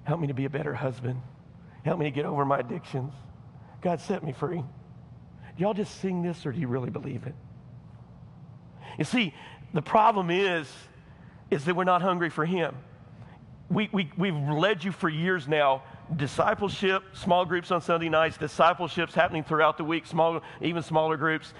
[0.05, 1.21] help me to be a better husband.
[1.85, 3.13] Help me to get over my addictions.
[3.83, 4.63] God, set me free.
[5.59, 7.35] Y'all just sing this or do you really believe it?
[8.99, 9.35] You see,
[9.75, 10.71] the problem is,
[11.51, 12.75] is that we're not hungry for Him
[13.69, 15.83] we, we, we've led you for years now
[16.15, 21.53] discipleship, small groups on Sunday nights, discipleships happening throughout the week, small, even smaller groups.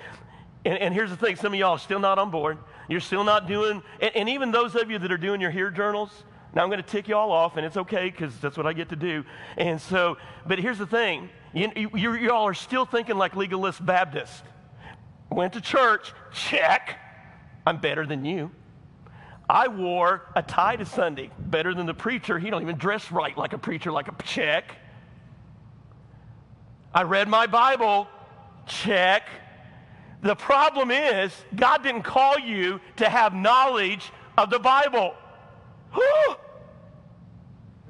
[0.65, 2.59] And, and here's the thing some of y'all are still not on board.
[2.89, 5.71] You're still not doing, and, and even those of you that are doing your here
[5.71, 6.11] journals,
[6.55, 8.73] now I'm going to tick you all off, and it's okay because that's what I
[8.73, 9.25] get to do.
[9.57, 10.17] And so,
[10.47, 14.45] but here's the thing you, you, you all are still thinking like legalist Baptist.
[15.31, 17.01] Went to church, check.
[17.67, 18.53] I'm better than you.
[19.49, 22.39] I wore a tie to Sunday, better than the preacher.
[22.39, 24.77] He don't even dress right like a preacher, like a check.
[26.93, 28.09] I read my Bible,
[28.67, 29.29] check.
[30.23, 35.15] The problem is, God didn't call you to have knowledge of the Bible.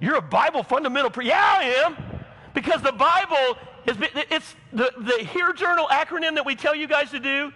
[0.00, 1.10] You're a Bible fundamental.
[1.10, 1.96] Pre- yeah, I am.
[2.52, 3.96] Because the Bible is,
[4.30, 7.52] it's the, the HEAR Journal acronym that we tell you guys to do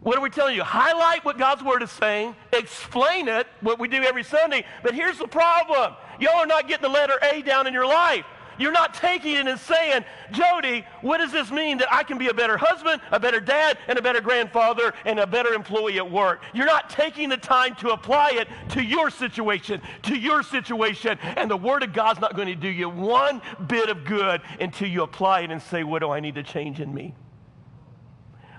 [0.00, 0.62] what are we telling you?
[0.62, 4.64] Highlight what God's Word is saying, explain it, what we do every Sunday.
[4.82, 8.24] But here's the problem y'all are not getting the letter A down in your life.
[8.58, 12.26] You're not taking it and saying, Jody, what does this mean that I can be
[12.26, 16.10] a better husband, a better dad, and a better grandfather, and a better employee at
[16.10, 16.42] work?
[16.52, 21.18] You're not taking the time to apply it to your situation, to your situation.
[21.36, 24.88] And the Word of God's not going to do you one bit of good until
[24.88, 27.14] you apply it and say, What do I need to change in me?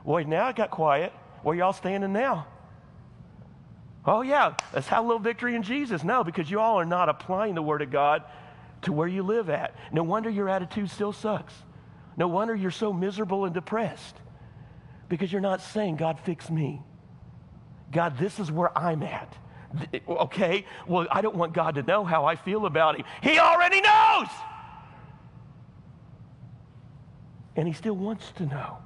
[0.06, 1.12] Boy, now it got quiet.
[1.44, 2.48] Where y'all standing now?
[4.06, 6.04] Oh, yeah, let's have a little victory in Jesus.
[6.04, 8.24] No, because you all are not applying the Word of God
[8.84, 9.76] to where you live at.
[9.92, 11.54] No wonder your attitude still sucks.
[12.18, 14.16] No wonder you're so miserable and depressed
[15.10, 16.82] because you're not saying, God, fix me.
[17.92, 19.34] God, this is where I'm at.
[20.08, 23.06] Okay, well, I don't want God to know how I feel about Him.
[23.22, 24.28] He already knows.
[27.56, 28.78] And He still wants to know.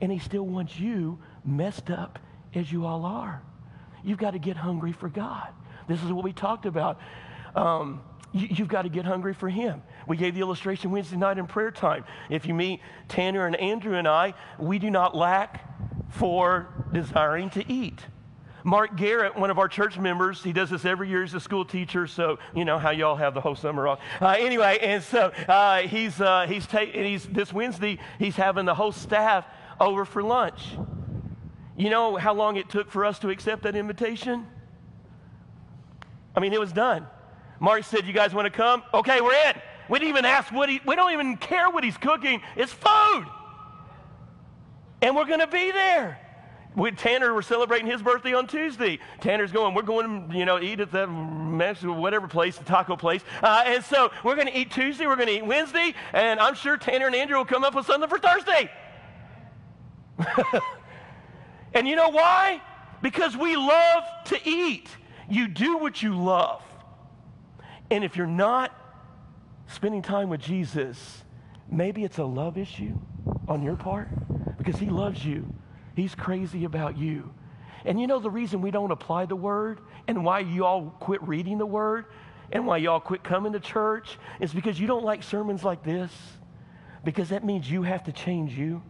[0.00, 2.18] And He still wants you messed up
[2.54, 3.42] as you all are.
[4.04, 5.48] You've got to get hungry for God.
[5.88, 7.00] This is what we talked about.
[7.54, 8.00] Um,
[8.32, 9.82] you, you've got to get hungry for Him.
[10.06, 12.04] We gave the illustration Wednesday night in prayer time.
[12.30, 15.64] If you meet Tanner and Andrew and I, we do not lack
[16.10, 18.00] for desiring to eat.
[18.64, 21.22] Mark Garrett, one of our church members, he does this every year.
[21.22, 24.00] He's a school teacher, so you know how y'all have the whole summer off.
[24.20, 28.74] Uh, anyway, and so uh, he's uh, he's, ta- he's this Wednesday he's having the
[28.74, 29.46] whole staff
[29.78, 30.76] over for lunch.
[31.76, 34.46] You know how long it took for us to accept that invitation?
[36.34, 37.06] I mean, it was done.
[37.60, 38.82] Mark said, You guys want to come?
[38.94, 39.60] Okay, we're in.
[39.88, 42.42] We didn't even ask what he, we don't even care what he's cooking.
[42.56, 43.26] It's food.
[45.02, 46.20] And we're going to be there.
[46.74, 48.98] With Tanner, we're celebrating his birthday on Tuesday.
[49.20, 53.22] Tanner's going, we're going to, you know, eat at that whatever place, the taco place.
[53.42, 56.54] Uh, and so we're going to eat Tuesday, we're going to eat Wednesday, and I'm
[56.54, 58.70] sure Tanner and Andrew will come up with something for Thursday.
[61.76, 62.62] And you know why?
[63.02, 64.88] Because we love to eat.
[65.28, 66.62] You do what you love.
[67.90, 68.72] And if you're not
[69.66, 71.22] spending time with Jesus,
[71.70, 72.98] maybe it's a love issue
[73.46, 74.08] on your part
[74.56, 75.52] because he loves you.
[75.94, 77.30] He's crazy about you.
[77.84, 81.22] And you know the reason we don't apply the word and why you all quit
[81.28, 82.06] reading the word
[82.52, 86.10] and why y'all quit coming to church is because you don't like sermons like this
[87.04, 88.82] because that means you have to change you.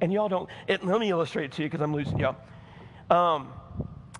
[0.00, 2.36] And y'all don't, it, let me illustrate it to you because I'm losing y'all.
[3.10, 3.52] Um,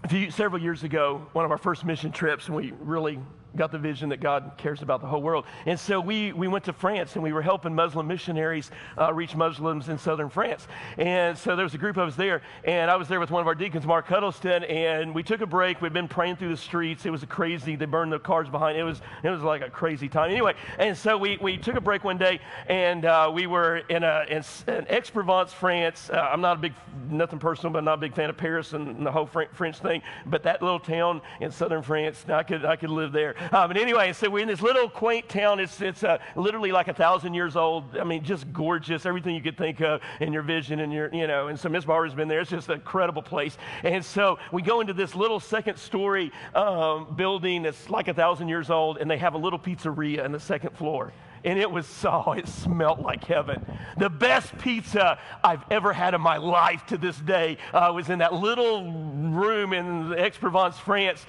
[0.09, 3.19] few, several years ago, one of our first mission trips, and we really
[3.57, 5.45] got the vision that God cares about the whole world.
[5.65, 9.35] And so we, we went to France and we were helping Muslim missionaries uh, reach
[9.35, 10.69] Muslims in southern France.
[10.99, 13.41] And so there was a group of us there, and I was there with one
[13.41, 15.81] of our deacons, Mark Huddleston, and we took a break.
[15.81, 17.07] We'd been praying through the streets.
[17.07, 17.77] It was crazy.
[17.77, 18.79] They burned the cars behind.
[18.79, 20.31] It was, it was like a crazy time.
[20.31, 24.03] Anyway, and so we, we took a break one day, and uh, we were in,
[24.03, 26.11] a, in, in Aix-Provence, France.
[26.11, 26.75] Uh, I'm not a big,
[27.09, 30.03] nothing personal, but I'm not a big fan of Paris and the whole French thing.
[30.27, 33.35] But that little town in southern France, I could, I could live there.
[33.53, 35.61] Uh, but anyway, so we're in this little quaint town.
[35.61, 37.97] It's, it's uh, literally like a thousand years old.
[37.99, 39.07] I mean, just gorgeous.
[39.07, 41.49] Everything you could think of in your vision and your, you know.
[41.49, 42.41] And so Miss Barbara's been there.
[42.41, 43.57] It's just an incredible place.
[43.83, 48.49] And so we go into this little second story um, building that's like a thousand
[48.49, 51.13] years old, and they have a little pizzeria in the second floor
[51.47, 53.65] and it was so, oh, it smelled like heaven.
[53.99, 58.19] The best pizza I've ever had in my life to this day uh, was in
[58.19, 61.25] that little room in Aix-Provence, France.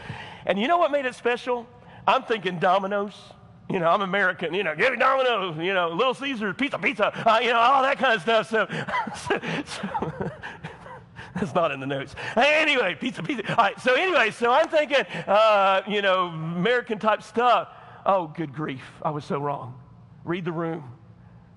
[0.48, 1.68] And you know what made it special?
[2.08, 3.14] I'm thinking Domino's.
[3.70, 4.54] You know, I'm American.
[4.54, 5.58] You know, give me Domino's.
[5.58, 7.08] You know, Little Caesars, pizza, pizza.
[7.30, 8.50] Uh, you know, all that kind of stuff.
[8.50, 8.66] So,
[9.28, 10.32] so, so
[11.36, 12.16] that's not in the notes.
[12.38, 13.50] Anyway, pizza, pizza.
[13.50, 13.80] All right.
[13.82, 17.68] So anyway, so I'm thinking, uh, you know, American type stuff.
[18.06, 18.84] Oh, good grief!
[19.02, 19.78] I was so wrong.
[20.24, 20.84] Read the room.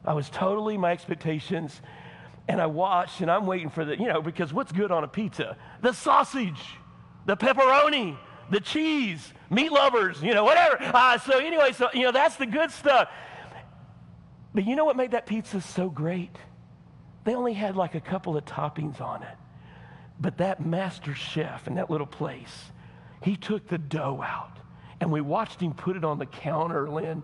[0.05, 1.81] I was totally my expectations,
[2.49, 5.09] and I watched, and I'm waiting for the, you know, because what's good on a
[5.09, 5.57] pizza?
[5.83, 6.61] The sausage,
[7.27, 8.17] the pepperoni,
[8.51, 10.79] the cheese, meat lovers, you know, whatever.
[10.81, 13.09] Uh, so, anyway, so, you know, that's the good stuff.
[14.55, 16.37] But you know what made that pizza so great?
[17.25, 19.37] They only had like a couple of toppings on it.
[20.19, 22.71] But that master chef in that little place,
[23.23, 24.59] he took the dough out
[25.01, 27.23] and we watched him put it on the counter, Lynn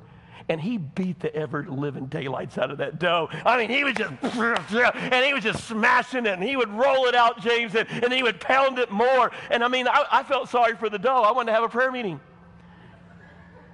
[0.48, 3.28] and he beat the ever living daylights out of that dough.
[3.44, 7.06] I mean, he was just, and he was just smashing it, and he would roll
[7.06, 9.30] it out, James, and, and he would pound it more.
[9.50, 11.22] And I mean, I, I felt sorry for the dough.
[11.22, 12.20] I wanted to have a prayer meeting.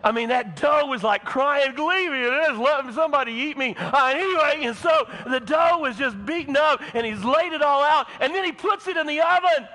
[0.05, 3.77] I mean, that dough was like crying, leave me, it is, let somebody eat me.
[3.79, 7.83] Uh, anyway, and so the dough was just beaten up, and he's laid it all
[7.83, 9.69] out, and then he puts it in the oven,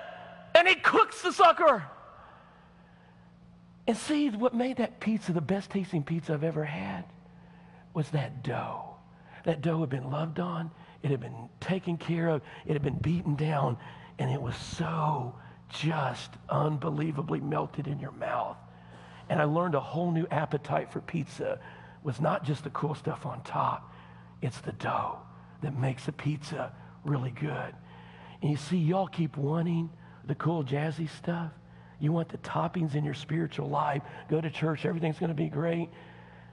[0.56, 1.86] and he cooks the sucker.
[3.88, 7.06] And see, what made that pizza the best tasting pizza I've ever had
[7.94, 8.96] was that dough.
[9.46, 10.72] That dough had been loved on,
[11.02, 13.78] it had been taken care of, it had been beaten down,
[14.20, 15.34] and it was so
[15.70, 18.58] just unbelievably melted in your mouth.
[19.30, 21.60] And I learned a whole new appetite for pizza
[22.04, 23.94] was not just the cool stuff on top,
[24.42, 25.20] it's the dough
[25.62, 26.72] that makes the pizza
[27.04, 27.74] really good.
[28.42, 29.90] And you see, y'all keep wanting
[30.26, 31.52] the cool jazzy stuff.
[32.00, 34.04] You want the toppings in your spiritual life.
[34.30, 35.90] Go to church, everything's going to be great.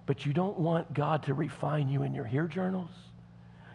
[0.06, 2.90] But you don't want God to refine you in your HEAR journals.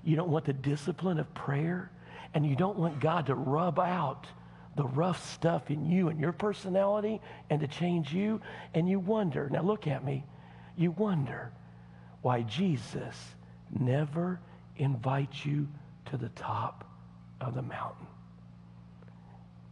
[0.03, 1.91] You don't want the discipline of prayer.
[2.33, 4.27] And you don't want God to rub out
[4.75, 8.41] the rough stuff in you and your personality and to change you.
[8.73, 10.23] And you wonder, now look at me,
[10.77, 11.51] you wonder
[12.21, 13.15] why Jesus
[13.77, 14.39] never
[14.77, 15.67] invites you
[16.05, 16.85] to the top
[17.41, 18.07] of the mountain.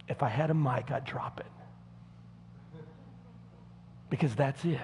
[0.07, 1.45] If I had a mic, I'd drop it
[4.09, 4.79] because that's it.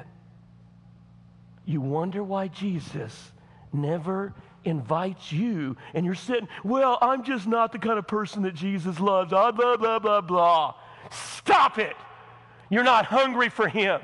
[1.65, 3.31] You wonder why Jesus
[3.71, 4.33] never
[4.65, 8.99] invites you, and you're sitting, well, I'm just not the kind of person that Jesus
[8.99, 9.29] loves.
[9.29, 10.75] Blah, blah, blah, blah, blah.
[11.11, 11.95] Stop it.
[12.69, 14.01] You're not hungry for Him.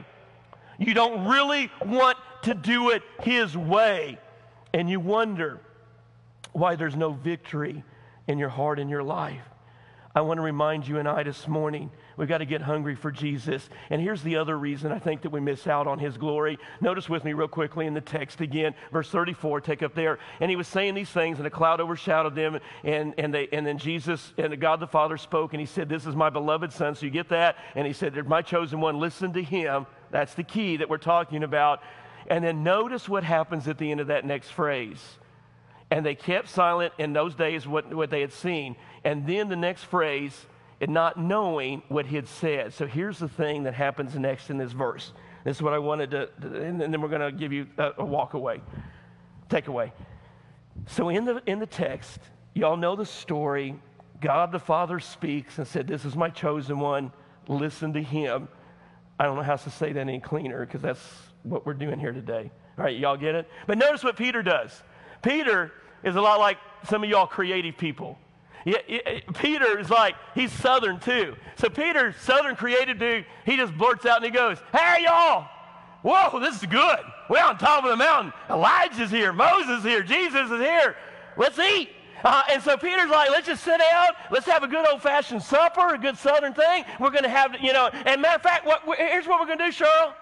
[0.77, 4.19] You don't really want to do it His way.
[4.73, 5.59] And you wonder
[6.53, 7.83] why there's no victory
[8.27, 9.41] in your heart and your life.
[10.15, 13.11] I want to remind you and I this morning We've got to get hungry for
[13.11, 13.69] Jesus.
[13.89, 16.59] And here's the other reason I think that we miss out on his glory.
[16.81, 20.19] Notice with me, real quickly, in the text again, verse 34, take up there.
[20.41, 22.59] And he was saying these things, and a cloud overshadowed them.
[22.83, 26.05] And, and, they, and then Jesus and God the Father spoke, and he said, This
[26.05, 26.93] is my beloved Son.
[26.93, 27.55] So you get that?
[27.73, 29.87] And he said, My chosen one, listen to him.
[30.11, 31.81] That's the key that we're talking about.
[32.27, 35.01] And then notice what happens at the end of that next phrase.
[35.89, 38.75] And they kept silent in those days what, what they had seen.
[39.05, 40.45] And then the next phrase,
[40.81, 42.73] and not knowing what he had said.
[42.73, 45.11] So here's the thing that happens next in this verse.
[45.43, 48.05] This is what I wanted to, and then we're going to give you a, a
[48.05, 48.61] walk away,
[49.49, 49.91] takeaway.
[50.87, 52.19] So in the, in the text,
[52.53, 53.75] y'all know the story.
[54.21, 57.11] God the Father speaks and said, This is my chosen one.
[57.47, 58.47] listen to him.
[59.17, 61.05] I don't know how to say that any cleaner because that's
[61.43, 62.51] what we're doing here today.
[62.77, 63.47] All right, y'all get it?
[63.67, 64.83] But notice what Peter does.
[65.21, 65.71] Peter
[66.03, 66.57] is a lot like
[66.87, 68.17] some of y'all creative people.
[68.65, 68.77] Yeah,
[69.35, 71.35] Peter is like, he's Southern too.
[71.57, 75.47] So Peter, Southern creative dude, he just blurts out and he goes, Hey, y'all,
[76.01, 76.99] whoa, this is good.
[77.29, 78.33] We're on top of the mountain.
[78.49, 80.95] Elijah's here, Moses here, Jesus is here.
[81.37, 81.89] Let's eat.
[82.23, 84.07] Uh, and so Peter's like, let's just sit down.
[84.29, 86.83] Let's have a good old fashioned supper, a good southern thing.
[86.99, 89.59] We're going to have, you know, and matter of fact, what, here's what we're going
[89.59, 90.13] to do, Cheryl.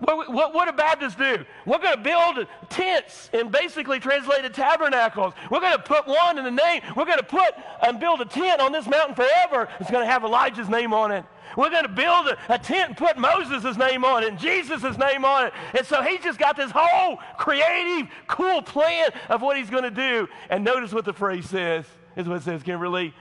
[0.00, 1.44] What, what, what do Baptists do?
[1.66, 5.34] We're going to build tents and basically translated tabernacles.
[5.50, 6.82] We're going to put one in the name.
[6.96, 9.68] We're going to put and build a tent on this mountain forever.
[9.80, 11.24] It's going to have Elijah's name on it.
[11.56, 14.82] We're going to build a, a tent and put Moses' name on it and Jesus'
[14.98, 15.52] name on it.
[15.76, 19.90] And so he's just got this whole creative, cool plan of what he's going to
[19.90, 20.28] do.
[20.48, 21.86] And notice what the phrase says.
[22.14, 23.14] Is what it says, Kimberly.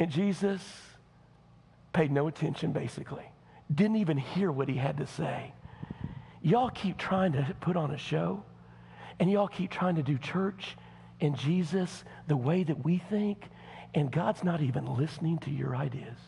[0.00, 0.62] And Jesus
[1.92, 3.24] paid no attention, basically
[3.72, 5.52] didn't even hear what he had to say.
[6.42, 8.42] Y'all keep trying to put on a show,
[9.18, 10.76] and y'all keep trying to do church
[11.20, 13.44] and Jesus the way that we think,
[13.94, 16.18] and God's not even listening to your ideas.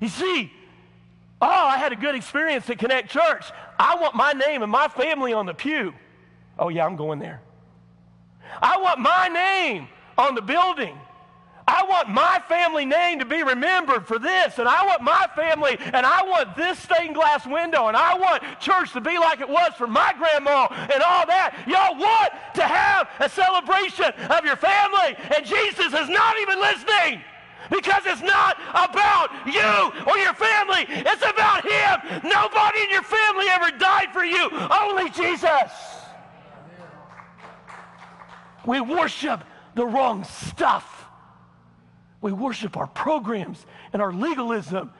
[0.00, 0.52] You see,
[1.40, 3.46] oh, I had a good experience at Connect Church.
[3.78, 5.94] I want my name and my family on the pew.
[6.58, 7.40] Oh, yeah, I'm going there.
[8.60, 10.98] I want my name on the building.
[11.66, 15.76] I want my family name to be remembered for this, and I want my family,
[15.78, 19.48] and I want this stained glass window, and I want church to be like it
[19.48, 21.54] was for my grandma and all that.
[21.66, 27.22] Y'all want to have a celebration of your family, and Jesus is not even listening
[27.70, 30.84] because it's not about you or your family.
[30.88, 32.22] It's about Him.
[32.24, 35.70] Nobody in your family ever died for you, only Jesus.
[38.66, 39.42] We worship
[39.74, 40.91] the wrong stuff.
[42.22, 44.92] We worship our programs and our legalism,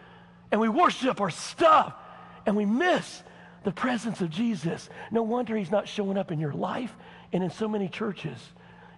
[0.50, 1.94] and we worship our stuff,
[2.44, 3.22] and we miss
[3.64, 4.90] the presence of Jesus.
[5.10, 6.94] No wonder he's not showing up in your life
[7.32, 8.38] and in so many churches.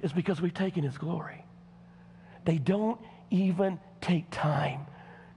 [0.00, 1.44] Is because we've taken his glory.
[2.44, 3.00] They don't
[3.30, 4.86] even take time.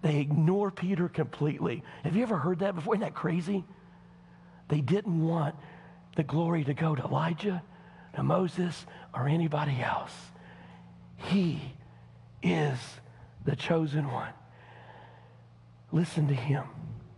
[0.01, 1.83] They ignore Peter completely.
[2.03, 2.95] Have you ever heard that before?
[2.95, 3.63] Isn't that crazy?
[4.67, 5.55] They didn't want
[6.15, 7.61] the glory to go to Elijah,
[8.15, 10.13] to Moses, or anybody else.
[11.15, 11.61] He
[12.43, 12.77] is
[13.45, 14.33] the chosen one.
[15.91, 16.63] Listen to him.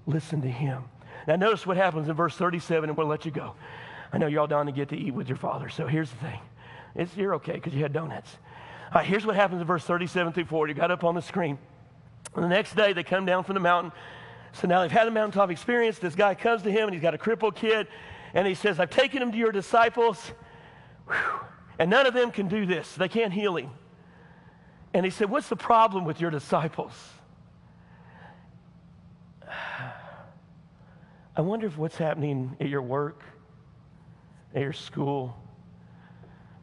[0.05, 0.83] Listen to him.
[1.27, 3.55] Now, notice what happens in verse 37, and we'll let you go.
[4.11, 6.17] I know you're all down to get to eat with your father, so here's the
[6.17, 6.39] thing.
[6.95, 8.37] It's, you're okay because you had donuts.
[9.03, 10.73] Here's what happens in verse 37 through 40.
[10.73, 11.59] You got up on the screen.
[12.35, 13.91] And the next day, they come down from the mountain.
[14.53, 15.99] So now they've had a mountaintop experience.
[15.99, 17.87] This guy comes to him, and he's got a crippled kid,
[18.33, 20.31] and he says, I've taken him to your disciples,
[21.07, 21.15] Whew.
[21.77, 22.95] and none of them can do this.
[22.95, 23.69] They can't heal him.
[24.93, 26.93] And he said, What's the problem with your disciples?
[31.35, 33.21] I wonder if what's happening at your work,
[34.53, 35.35] at your school,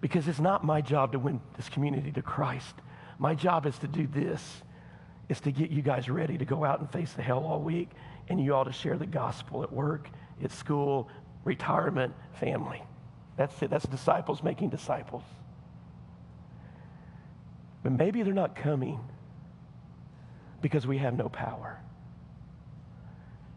[0.01, 2.75] because it's not my job to win this community to Christ.
[3.19, 4.63] My job is to do this,
[5.29, 7.91] is to get you guys ready to go out and face the hell all week,
[8.29, 10.11] and you all to share the gospel at work,
[10.43, 11.09] at school,
[11.45, 12.83] retirement, family.
[13.37, 13.71] That's it.
[13.71, 15.23] That's disciples making disciples.
[17.87, 18.99] But maybe they're not coming
[20.61, 21.79] because we have no power.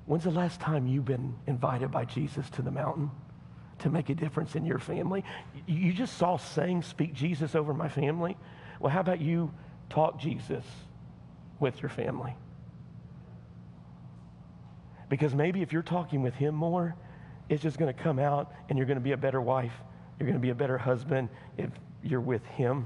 [0.05, 3.09] When's the last time you've been invited by Jesus to the mountain
[3.79, 5.25] to make a difference in your family?
[5.65, 8.37] You just saw saying, Speak Jesus over my family.
[8.79, 9.51] Well, how about you
[9.89, 10.63] talk Jesus
[11.59, 12.35] with your family?
[15.09, 16.95] Because maybe if you're talking with him more,
[17.49, 19.73] it's just going to come out and you're going to be a better wife.
[20.19, 21.71] You're going to be a better husband if
[22.03, 22.85] you're with him.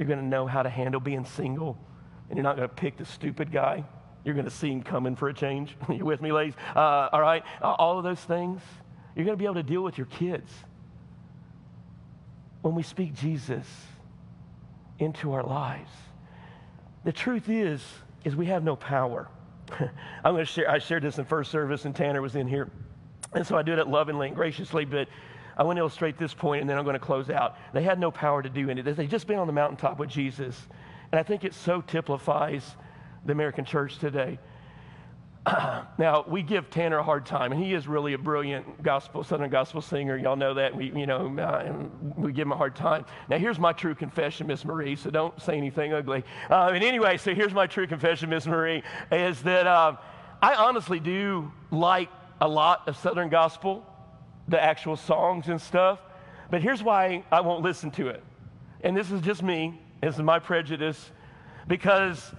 [0.00, 1.76] You're going to know how to handle being single,
[2.30, 3.84] and you're not going to pick the stupid guy.
[4.24, 5.76] You're going to see him coming for a change.
[5.90, 6.54] you with me, ladies?
[6.74, 7.42] Uh, all right?
[7.60, 8.62] All of those things.
[9.14, 10.50] You're going to be able to deal with your kids.
[12.62, 13.66] When we speak Jesus
[14.98, 15.90] into our lives,
[17.04, 17.82] the truth is,
[18.24, 19.28] is we have no power.
[20.24, 22.70] I'm going to share, I shared this in first service, and Tanner was in here.
[23.34, 25.08] And so I do it lovingly and graciously, but
[25.56, 27.56] I want to illustrate this point, and then I'm going to close out.
[27.72, 28.94] They had no power to do anything.
[28.94, 30.56] They'd just been on the mountaintop with Jesus.
[31.12, 32.76] And I think it so typifies
[33.24, 34.38] the American church today.
[35.98, 39.50] now we give Tanner a hard time, and he is really a brilliant gospel, Southern
[39.50, 40.16] gospel singer.
[40.16, 40.76] Y'all know that.
[40.76, 41.72] We, you know, uh,
[42.16, 43.06] we give him a hard time.
[43.28, 44.96] Now here's my true confession, Miss Marie.
[44.96, 46.24] So don't say anything ugly.
[46.50, 49.96] Uh, and anyway, so here's my true confession, Miss Marie, is that uh,
[50.42, 53.86] I honestly do like a lot of Southern gospel
[54.50, 56.00] the actual songs and stuff.
[56.50, 58.22] But here's why I won't listen to it.
[58.82, 61.10] And this is just me, this is my prejudice,
[61.68, 62.32] because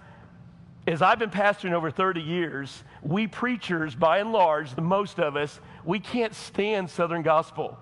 [0.88, 5.36] as I've been pastoring over 30 years, we preachers, by and large, the most of
[5.36, 7.78] us, we can't stand Southern gospel.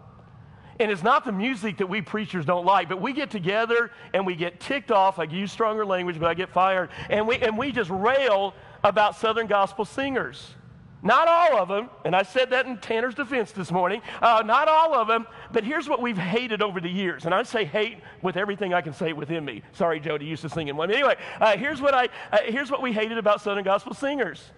[0.79, 4.25] And it's not the music that we preachers don't like, but we get together and
[4.25, 5.19] we get ticked off.
[5.19, 6.89] I use stronger language, but I get fired.
[7.09, 8.53] And we, and we just rail
[8.83, 10.53] about Southern gospel singers.
[11.01, 14.67] Not all of them, and I said that in Tanner's defense this morning, uh, not
[14.67, 17.25] all of them, but here's what we've hated over the years.
[17.25, 19.63] And I say hate with everything I can say within me.
[19.71, 20.91] Sorry, Jody used to sing in one.
[20.91, 24.51] Anyway, uh, here's, what I, uh, here's what we hated about Southern Gospel singers.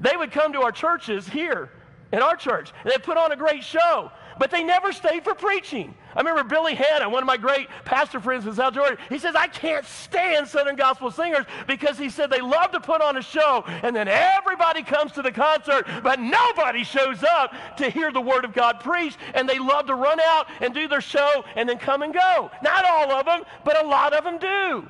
[0.00, 1.70] They would come to our churches here,
[2.12, 5.34] in our church, and they'd put on a great show but they never stayed for
[5.34, 5.94] preaching.
[6.14, 9.34] I remember Billy Hanna, one of my great pastor friends in South Georgia, he says,
[9.34, 13.22] I can't stand Southern gospel singers because he said they love to put on a
[13.22, 18.20] show and then everybody comes to the concert, but nobody shows up to hear the
[18.20, 21.68] Word of God preached, and they love to run out and do their show and
[21.68, 22.50] then come and go.
[22.62, 24.88] Not all of them, but a lot of them do.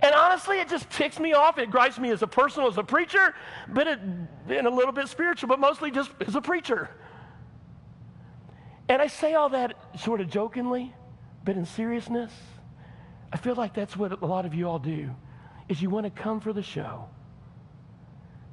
[0.00, 1.58] And honestly, it just ticks me off.
[1.58, 3.34] It gripes me as a person, as a preacher,
[3.68, 6.90] but it, and a little bit spiritual, but mostly just as a preacher.
[8.88, 10.94] And I say all that sort of jokingly,
[11.44, 12.32] but in seriousness,
[13.32, 15.10] I feel like that's what a lot of you all do,
[15.68, 17.06] is you want to come for the show,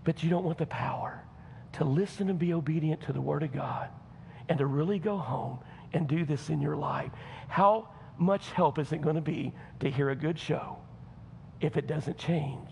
[0.03, 1.23] but you don't want the power
[1.73, 3.89] to listen and be obedient to the Word of God
[4.49, 5.59] and to really go home
[5.93, 7.11] and do this in your life.
[7.47, 10.77] How much help is it going to be to hear a good show
[11.61, 12.69] if it doesn't change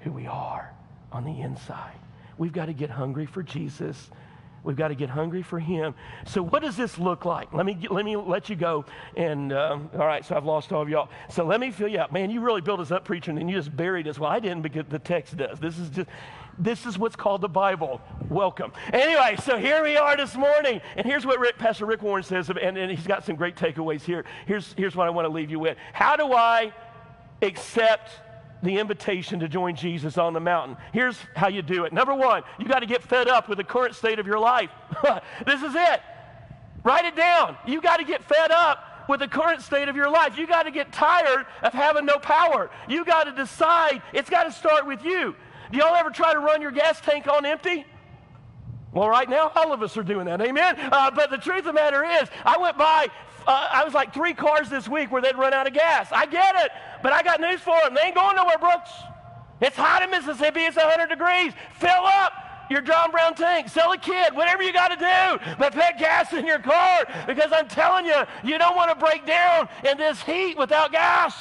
[0.00, 0.72] who we are
[1.10, 1.98] on the inside?
[2.38, 4.10] We've got to get hungry for Jesus
[4.66, 5.94] We've got to get hungry for Him.
[6.26, 7.54] So, what does this look like?
[7.54, 8.84] Let me let me let you go.
[9.16, 11.08] And um, all right, so I've lost all of y'all.
[11.30, 12.30] So let me fill you out, man.
[12.30, 14.18] You really built us up preaching, and then you just buried us.
[14.18, 15.60] Well, I didn't because the text does.
[15.60, 16.08] This is just.
[16.58, 18.00] This is what's called the Bible.
[18.30, 18.72] Welcome.
[18.90, 20.80] Anyway, so here we are this morning.
[20.96, 24.00] And here's what Rick, Pastor Rick Warren says, and, and he's got some great takeaways
[24.00, 24.24] here.
[24.46, 25.76] Here's, here's what I want to leave you with.
[25.92, 26.72] How do I
[27.42, 28.10] accept
[28.62, 30.76] the invitation to join Jesus on the mountain.
[30.92, 31.92] Here's how you do it.
[31.92, 34.70] Number one, you got to get fed up with the current state of your life.
[35.46, 36.00] this is it.
[36.82, 37.56] Write it down.
[37.66, 40.38] You got to get fed up with the current state of your life.
[40.38, 42.70] You got to get tired of having no power.
[42.88, 44.02] You got to decide.
[44.12, 45.34] It's got to start with you.
[45.70, 47.84] Do y'all ever try to run your gas tank on empty?
[48.96, 50.40] Well, right now, all of us are doing that.
[50.40, 50.74] Amen.
[50.90, 53.08] Uh, but the truth of the matter is, I went by
[53.46, 56.08] uh, I was like three cars this week where they'd run out of gas.
[56.10, 56.72] I get it,
[57.02, 57.92] but I got news for them.
[57.94, 58.90] They ain't going nowhere, Brooks.
[59.60, 60.60] It's hot in Mississippi.
[60.60, 61.52] It's 100 degrees.
[61.74, 62.32] Fill up
[62.70, 63.68] your John Brown tank.
[63.68, 64.34] Sell a kid.
[64.34, 65.54] Whatever you got to do.
[65.58, 69.26] But put gas in your car because I'm telling you, you don't want to break
[69.26, 71.36] down in this heat without gas.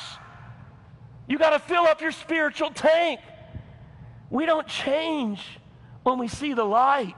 [1.30, 3.22] You got to fill up your spiritual tank.
[4.30, 5.42] We don't change
[6.04, 7.16] when we see the light.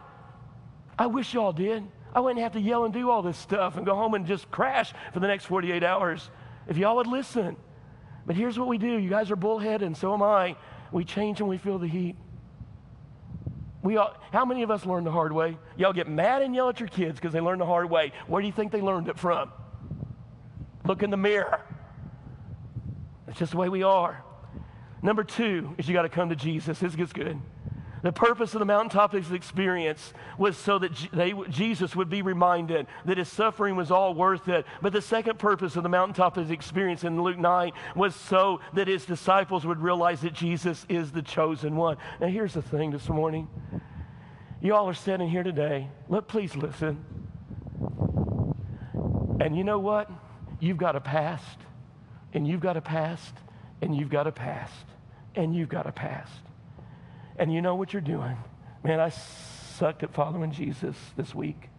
[0.97, 1.83] I wish y'all did.
[2.13, 4.49] I wouldn't have to yell and do all this stuff and go home and just
[4.49, 6.29] crash for the next 48 hours
[6.67, 7.55] if y'all would listen.
[8.25, 8.97] But here's what we do.
[8.97, 10.55] You guys are bullheaded, and so am I.
[10.91, 12.15] We change when we feel the heat.
[13.83, 15.57] We all, how many of us learn the hard way?
[15.77, 18.11] Y'all get mad and yell at your kids because they learned the hard way.
[18.27, 19.51] Where do you think they learned it from?
[20.85, 21.61] Look in the mirror.
[23.25, 24.23] That's just the way we are.
[25.01, 26.79] Number two is you got to come to Jesus.
[26.79, 27.39] This gets good.
[28.03, 33.17] The purpose of the mountaintop experience was so that they, Jesus would be reminded that
[33.17, 34.65] his suffering was all worth it.
[34.81, 39.05] But the second purpose of the mountaintop experience in Luke 9 was so that his
[39.05, 41.97] disciples would realize that Jesus is the chosen one.
[42.21, 43.47] Now, here's the thing this morning.
[44.61, 45.89] You all are sitting here today.
[46.09, 47.03] Look, please listen.
[49.39, 50.09] And you know what?
[50.59, 51.59] You've got a past,
[52.33, 53.35] and you've got a past,
[53.81, 54.85] and you've got a past,
[55.35, 56.46] and you've got a past.
[57.37, 58.37] And you know what you're doing.
[58.83, 61.69] Man, I sucked at following Jesus this week.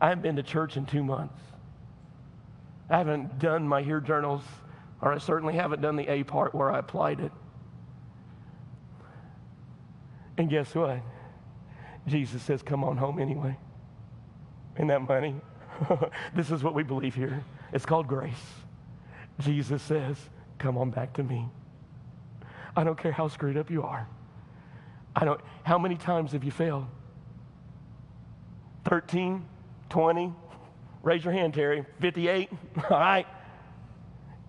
[0.00, 1.38] I haven't been to church in two months.
[2.88, 4.42] I haven't done my HEAR journals,
[5.00, 7.32] or I certainly haven't done the A part where I applied it.
[10.36, 11.00] And guess what?
[12.06, 13.56] Jesus says, Come on home anyway.
[14.76, 15.36] Isn't that money?
[16.34, 17.44] this is what we believe here.
[17.72, 18.34] It's called grace.
[19.40, 20.16] Jesus says,
[20.58, 21.48] Come on back to me.
[22.76, 24.08] I don't care how screwed up you are.
[25.14, 26.86] I don't, how many times have you failed?
[28.84, 29.44] 13,
[29.90, 30.34] 20?
[31.02, 31.84] Raise your hand, Terry.
[32.00, 32.50] 58?
[32.90, 33.26] All right.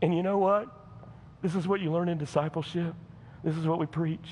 [0.02, 0.68] And you know what?
[1.42, 2.94] This is what you learn in discipleship.
[3.44, 4.30] This is what we preach.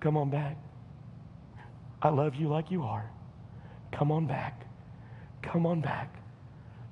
[0.00, 0.56] Come on back.
[2.00, 3.10] I love you like you are.
[3.90, 4.66] Come on back.
[5.42, 6.14] Come on back.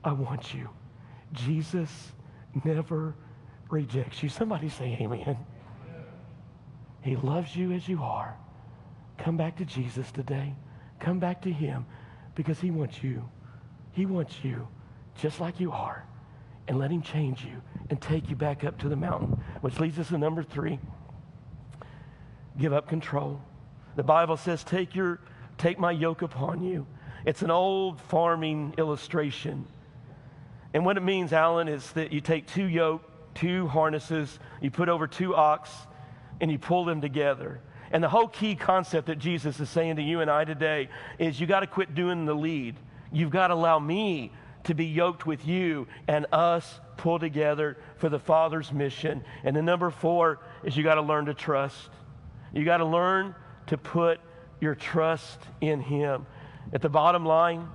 [0.03, 0.69] I want you.
[1.33, 2.13] Jesus
[2.65, 3.15] never
[3.71, 4.29] rejects you.
[4.29, 5.37] Somebody say amen.
[7.03, 8.37] He loves you as you are.
[9.19, 10.55] Come back to Jesus today.
[11.01, 11.85] Come back to Him
[12.35, 13.29] because He wants you.
[13.93, 14.69] He wants you
[15.21, 16.07] just like you are.
[16.69, 19.43] And let Him change you and take you back up to the mountain.
[19.61, 20.79] Which leads us to number three.
[22.59, 23.41] give up control.
[23.97, 25.21] The Bible says, Take, your,
[25.59, 26.87] take my yoke upon you.
[27.25, 29.67] It's an old farming illustration.
[30.75, 33.03] And what it means, Alan, is that you take two yoke,
[33.35, 35.71] two harnesses, you put over two ox,
[36.43, 37.61] and you pull them together.
[37.93, 40.89] And the whole key concept that Jesus is saying to you and I today
[41.19, 42.77] is you got to quit doing the lead.
[43.13, 44.33] You've got to allow me
[44.65, 49.25] to be yoked with you and us pull together for the Father's mission.
[49.45, 51.91] And the number four is you got to learn to trust.
[52.53, 53.35] You got to learn
[53.69, 54.21] to put
[54.61, 56.27] your trust in Him.
[56.73, 57.69] At the bottom line,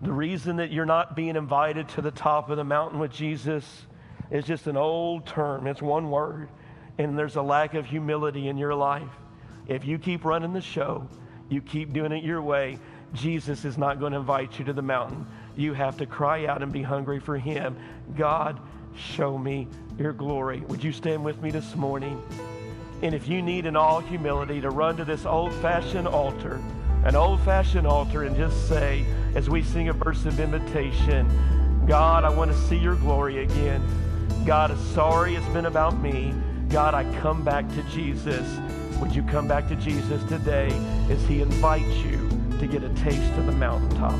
[0.00, 3.64] the reason that you're not being invited to the top of the mountain with Jesus
[4.30, 5.66] is just an old term.
[5.66, 6.48] It's one word.
[6.98, 9.08] And there's a lack of humility in your life.
[9.66, 11.08] If you keep running the show,
[11.48, 12.78] you keep doing it your way,
[13.14, 15.26] Jesus is not going to invite you to the mountain.
[15.56, 17.76] You have to cry out and be hungry for Him.
[18.16, 18.60] God,
[18.96, 19.68] show me
[19.98, 20.60] your glory.
[20.60, 22.22] Would you stand with me this morning?
[23.02, 26.62] And if you need in all humility to run to this old fashioned altar,
[27.04, 31.28] an old fashioned altar, and just say, as we sing a verse of invitation,
[31.86, 33.82] God, I want to see your glory again.
[34.46, 36.32] God, sorry it's been about me.
[36.72, 38.58] God, I come back to Jesus.
[38.98, 40.68] Would you come back to Jesus today
[41.10, 44.18] as he invites you to get a taste of the mountaintop?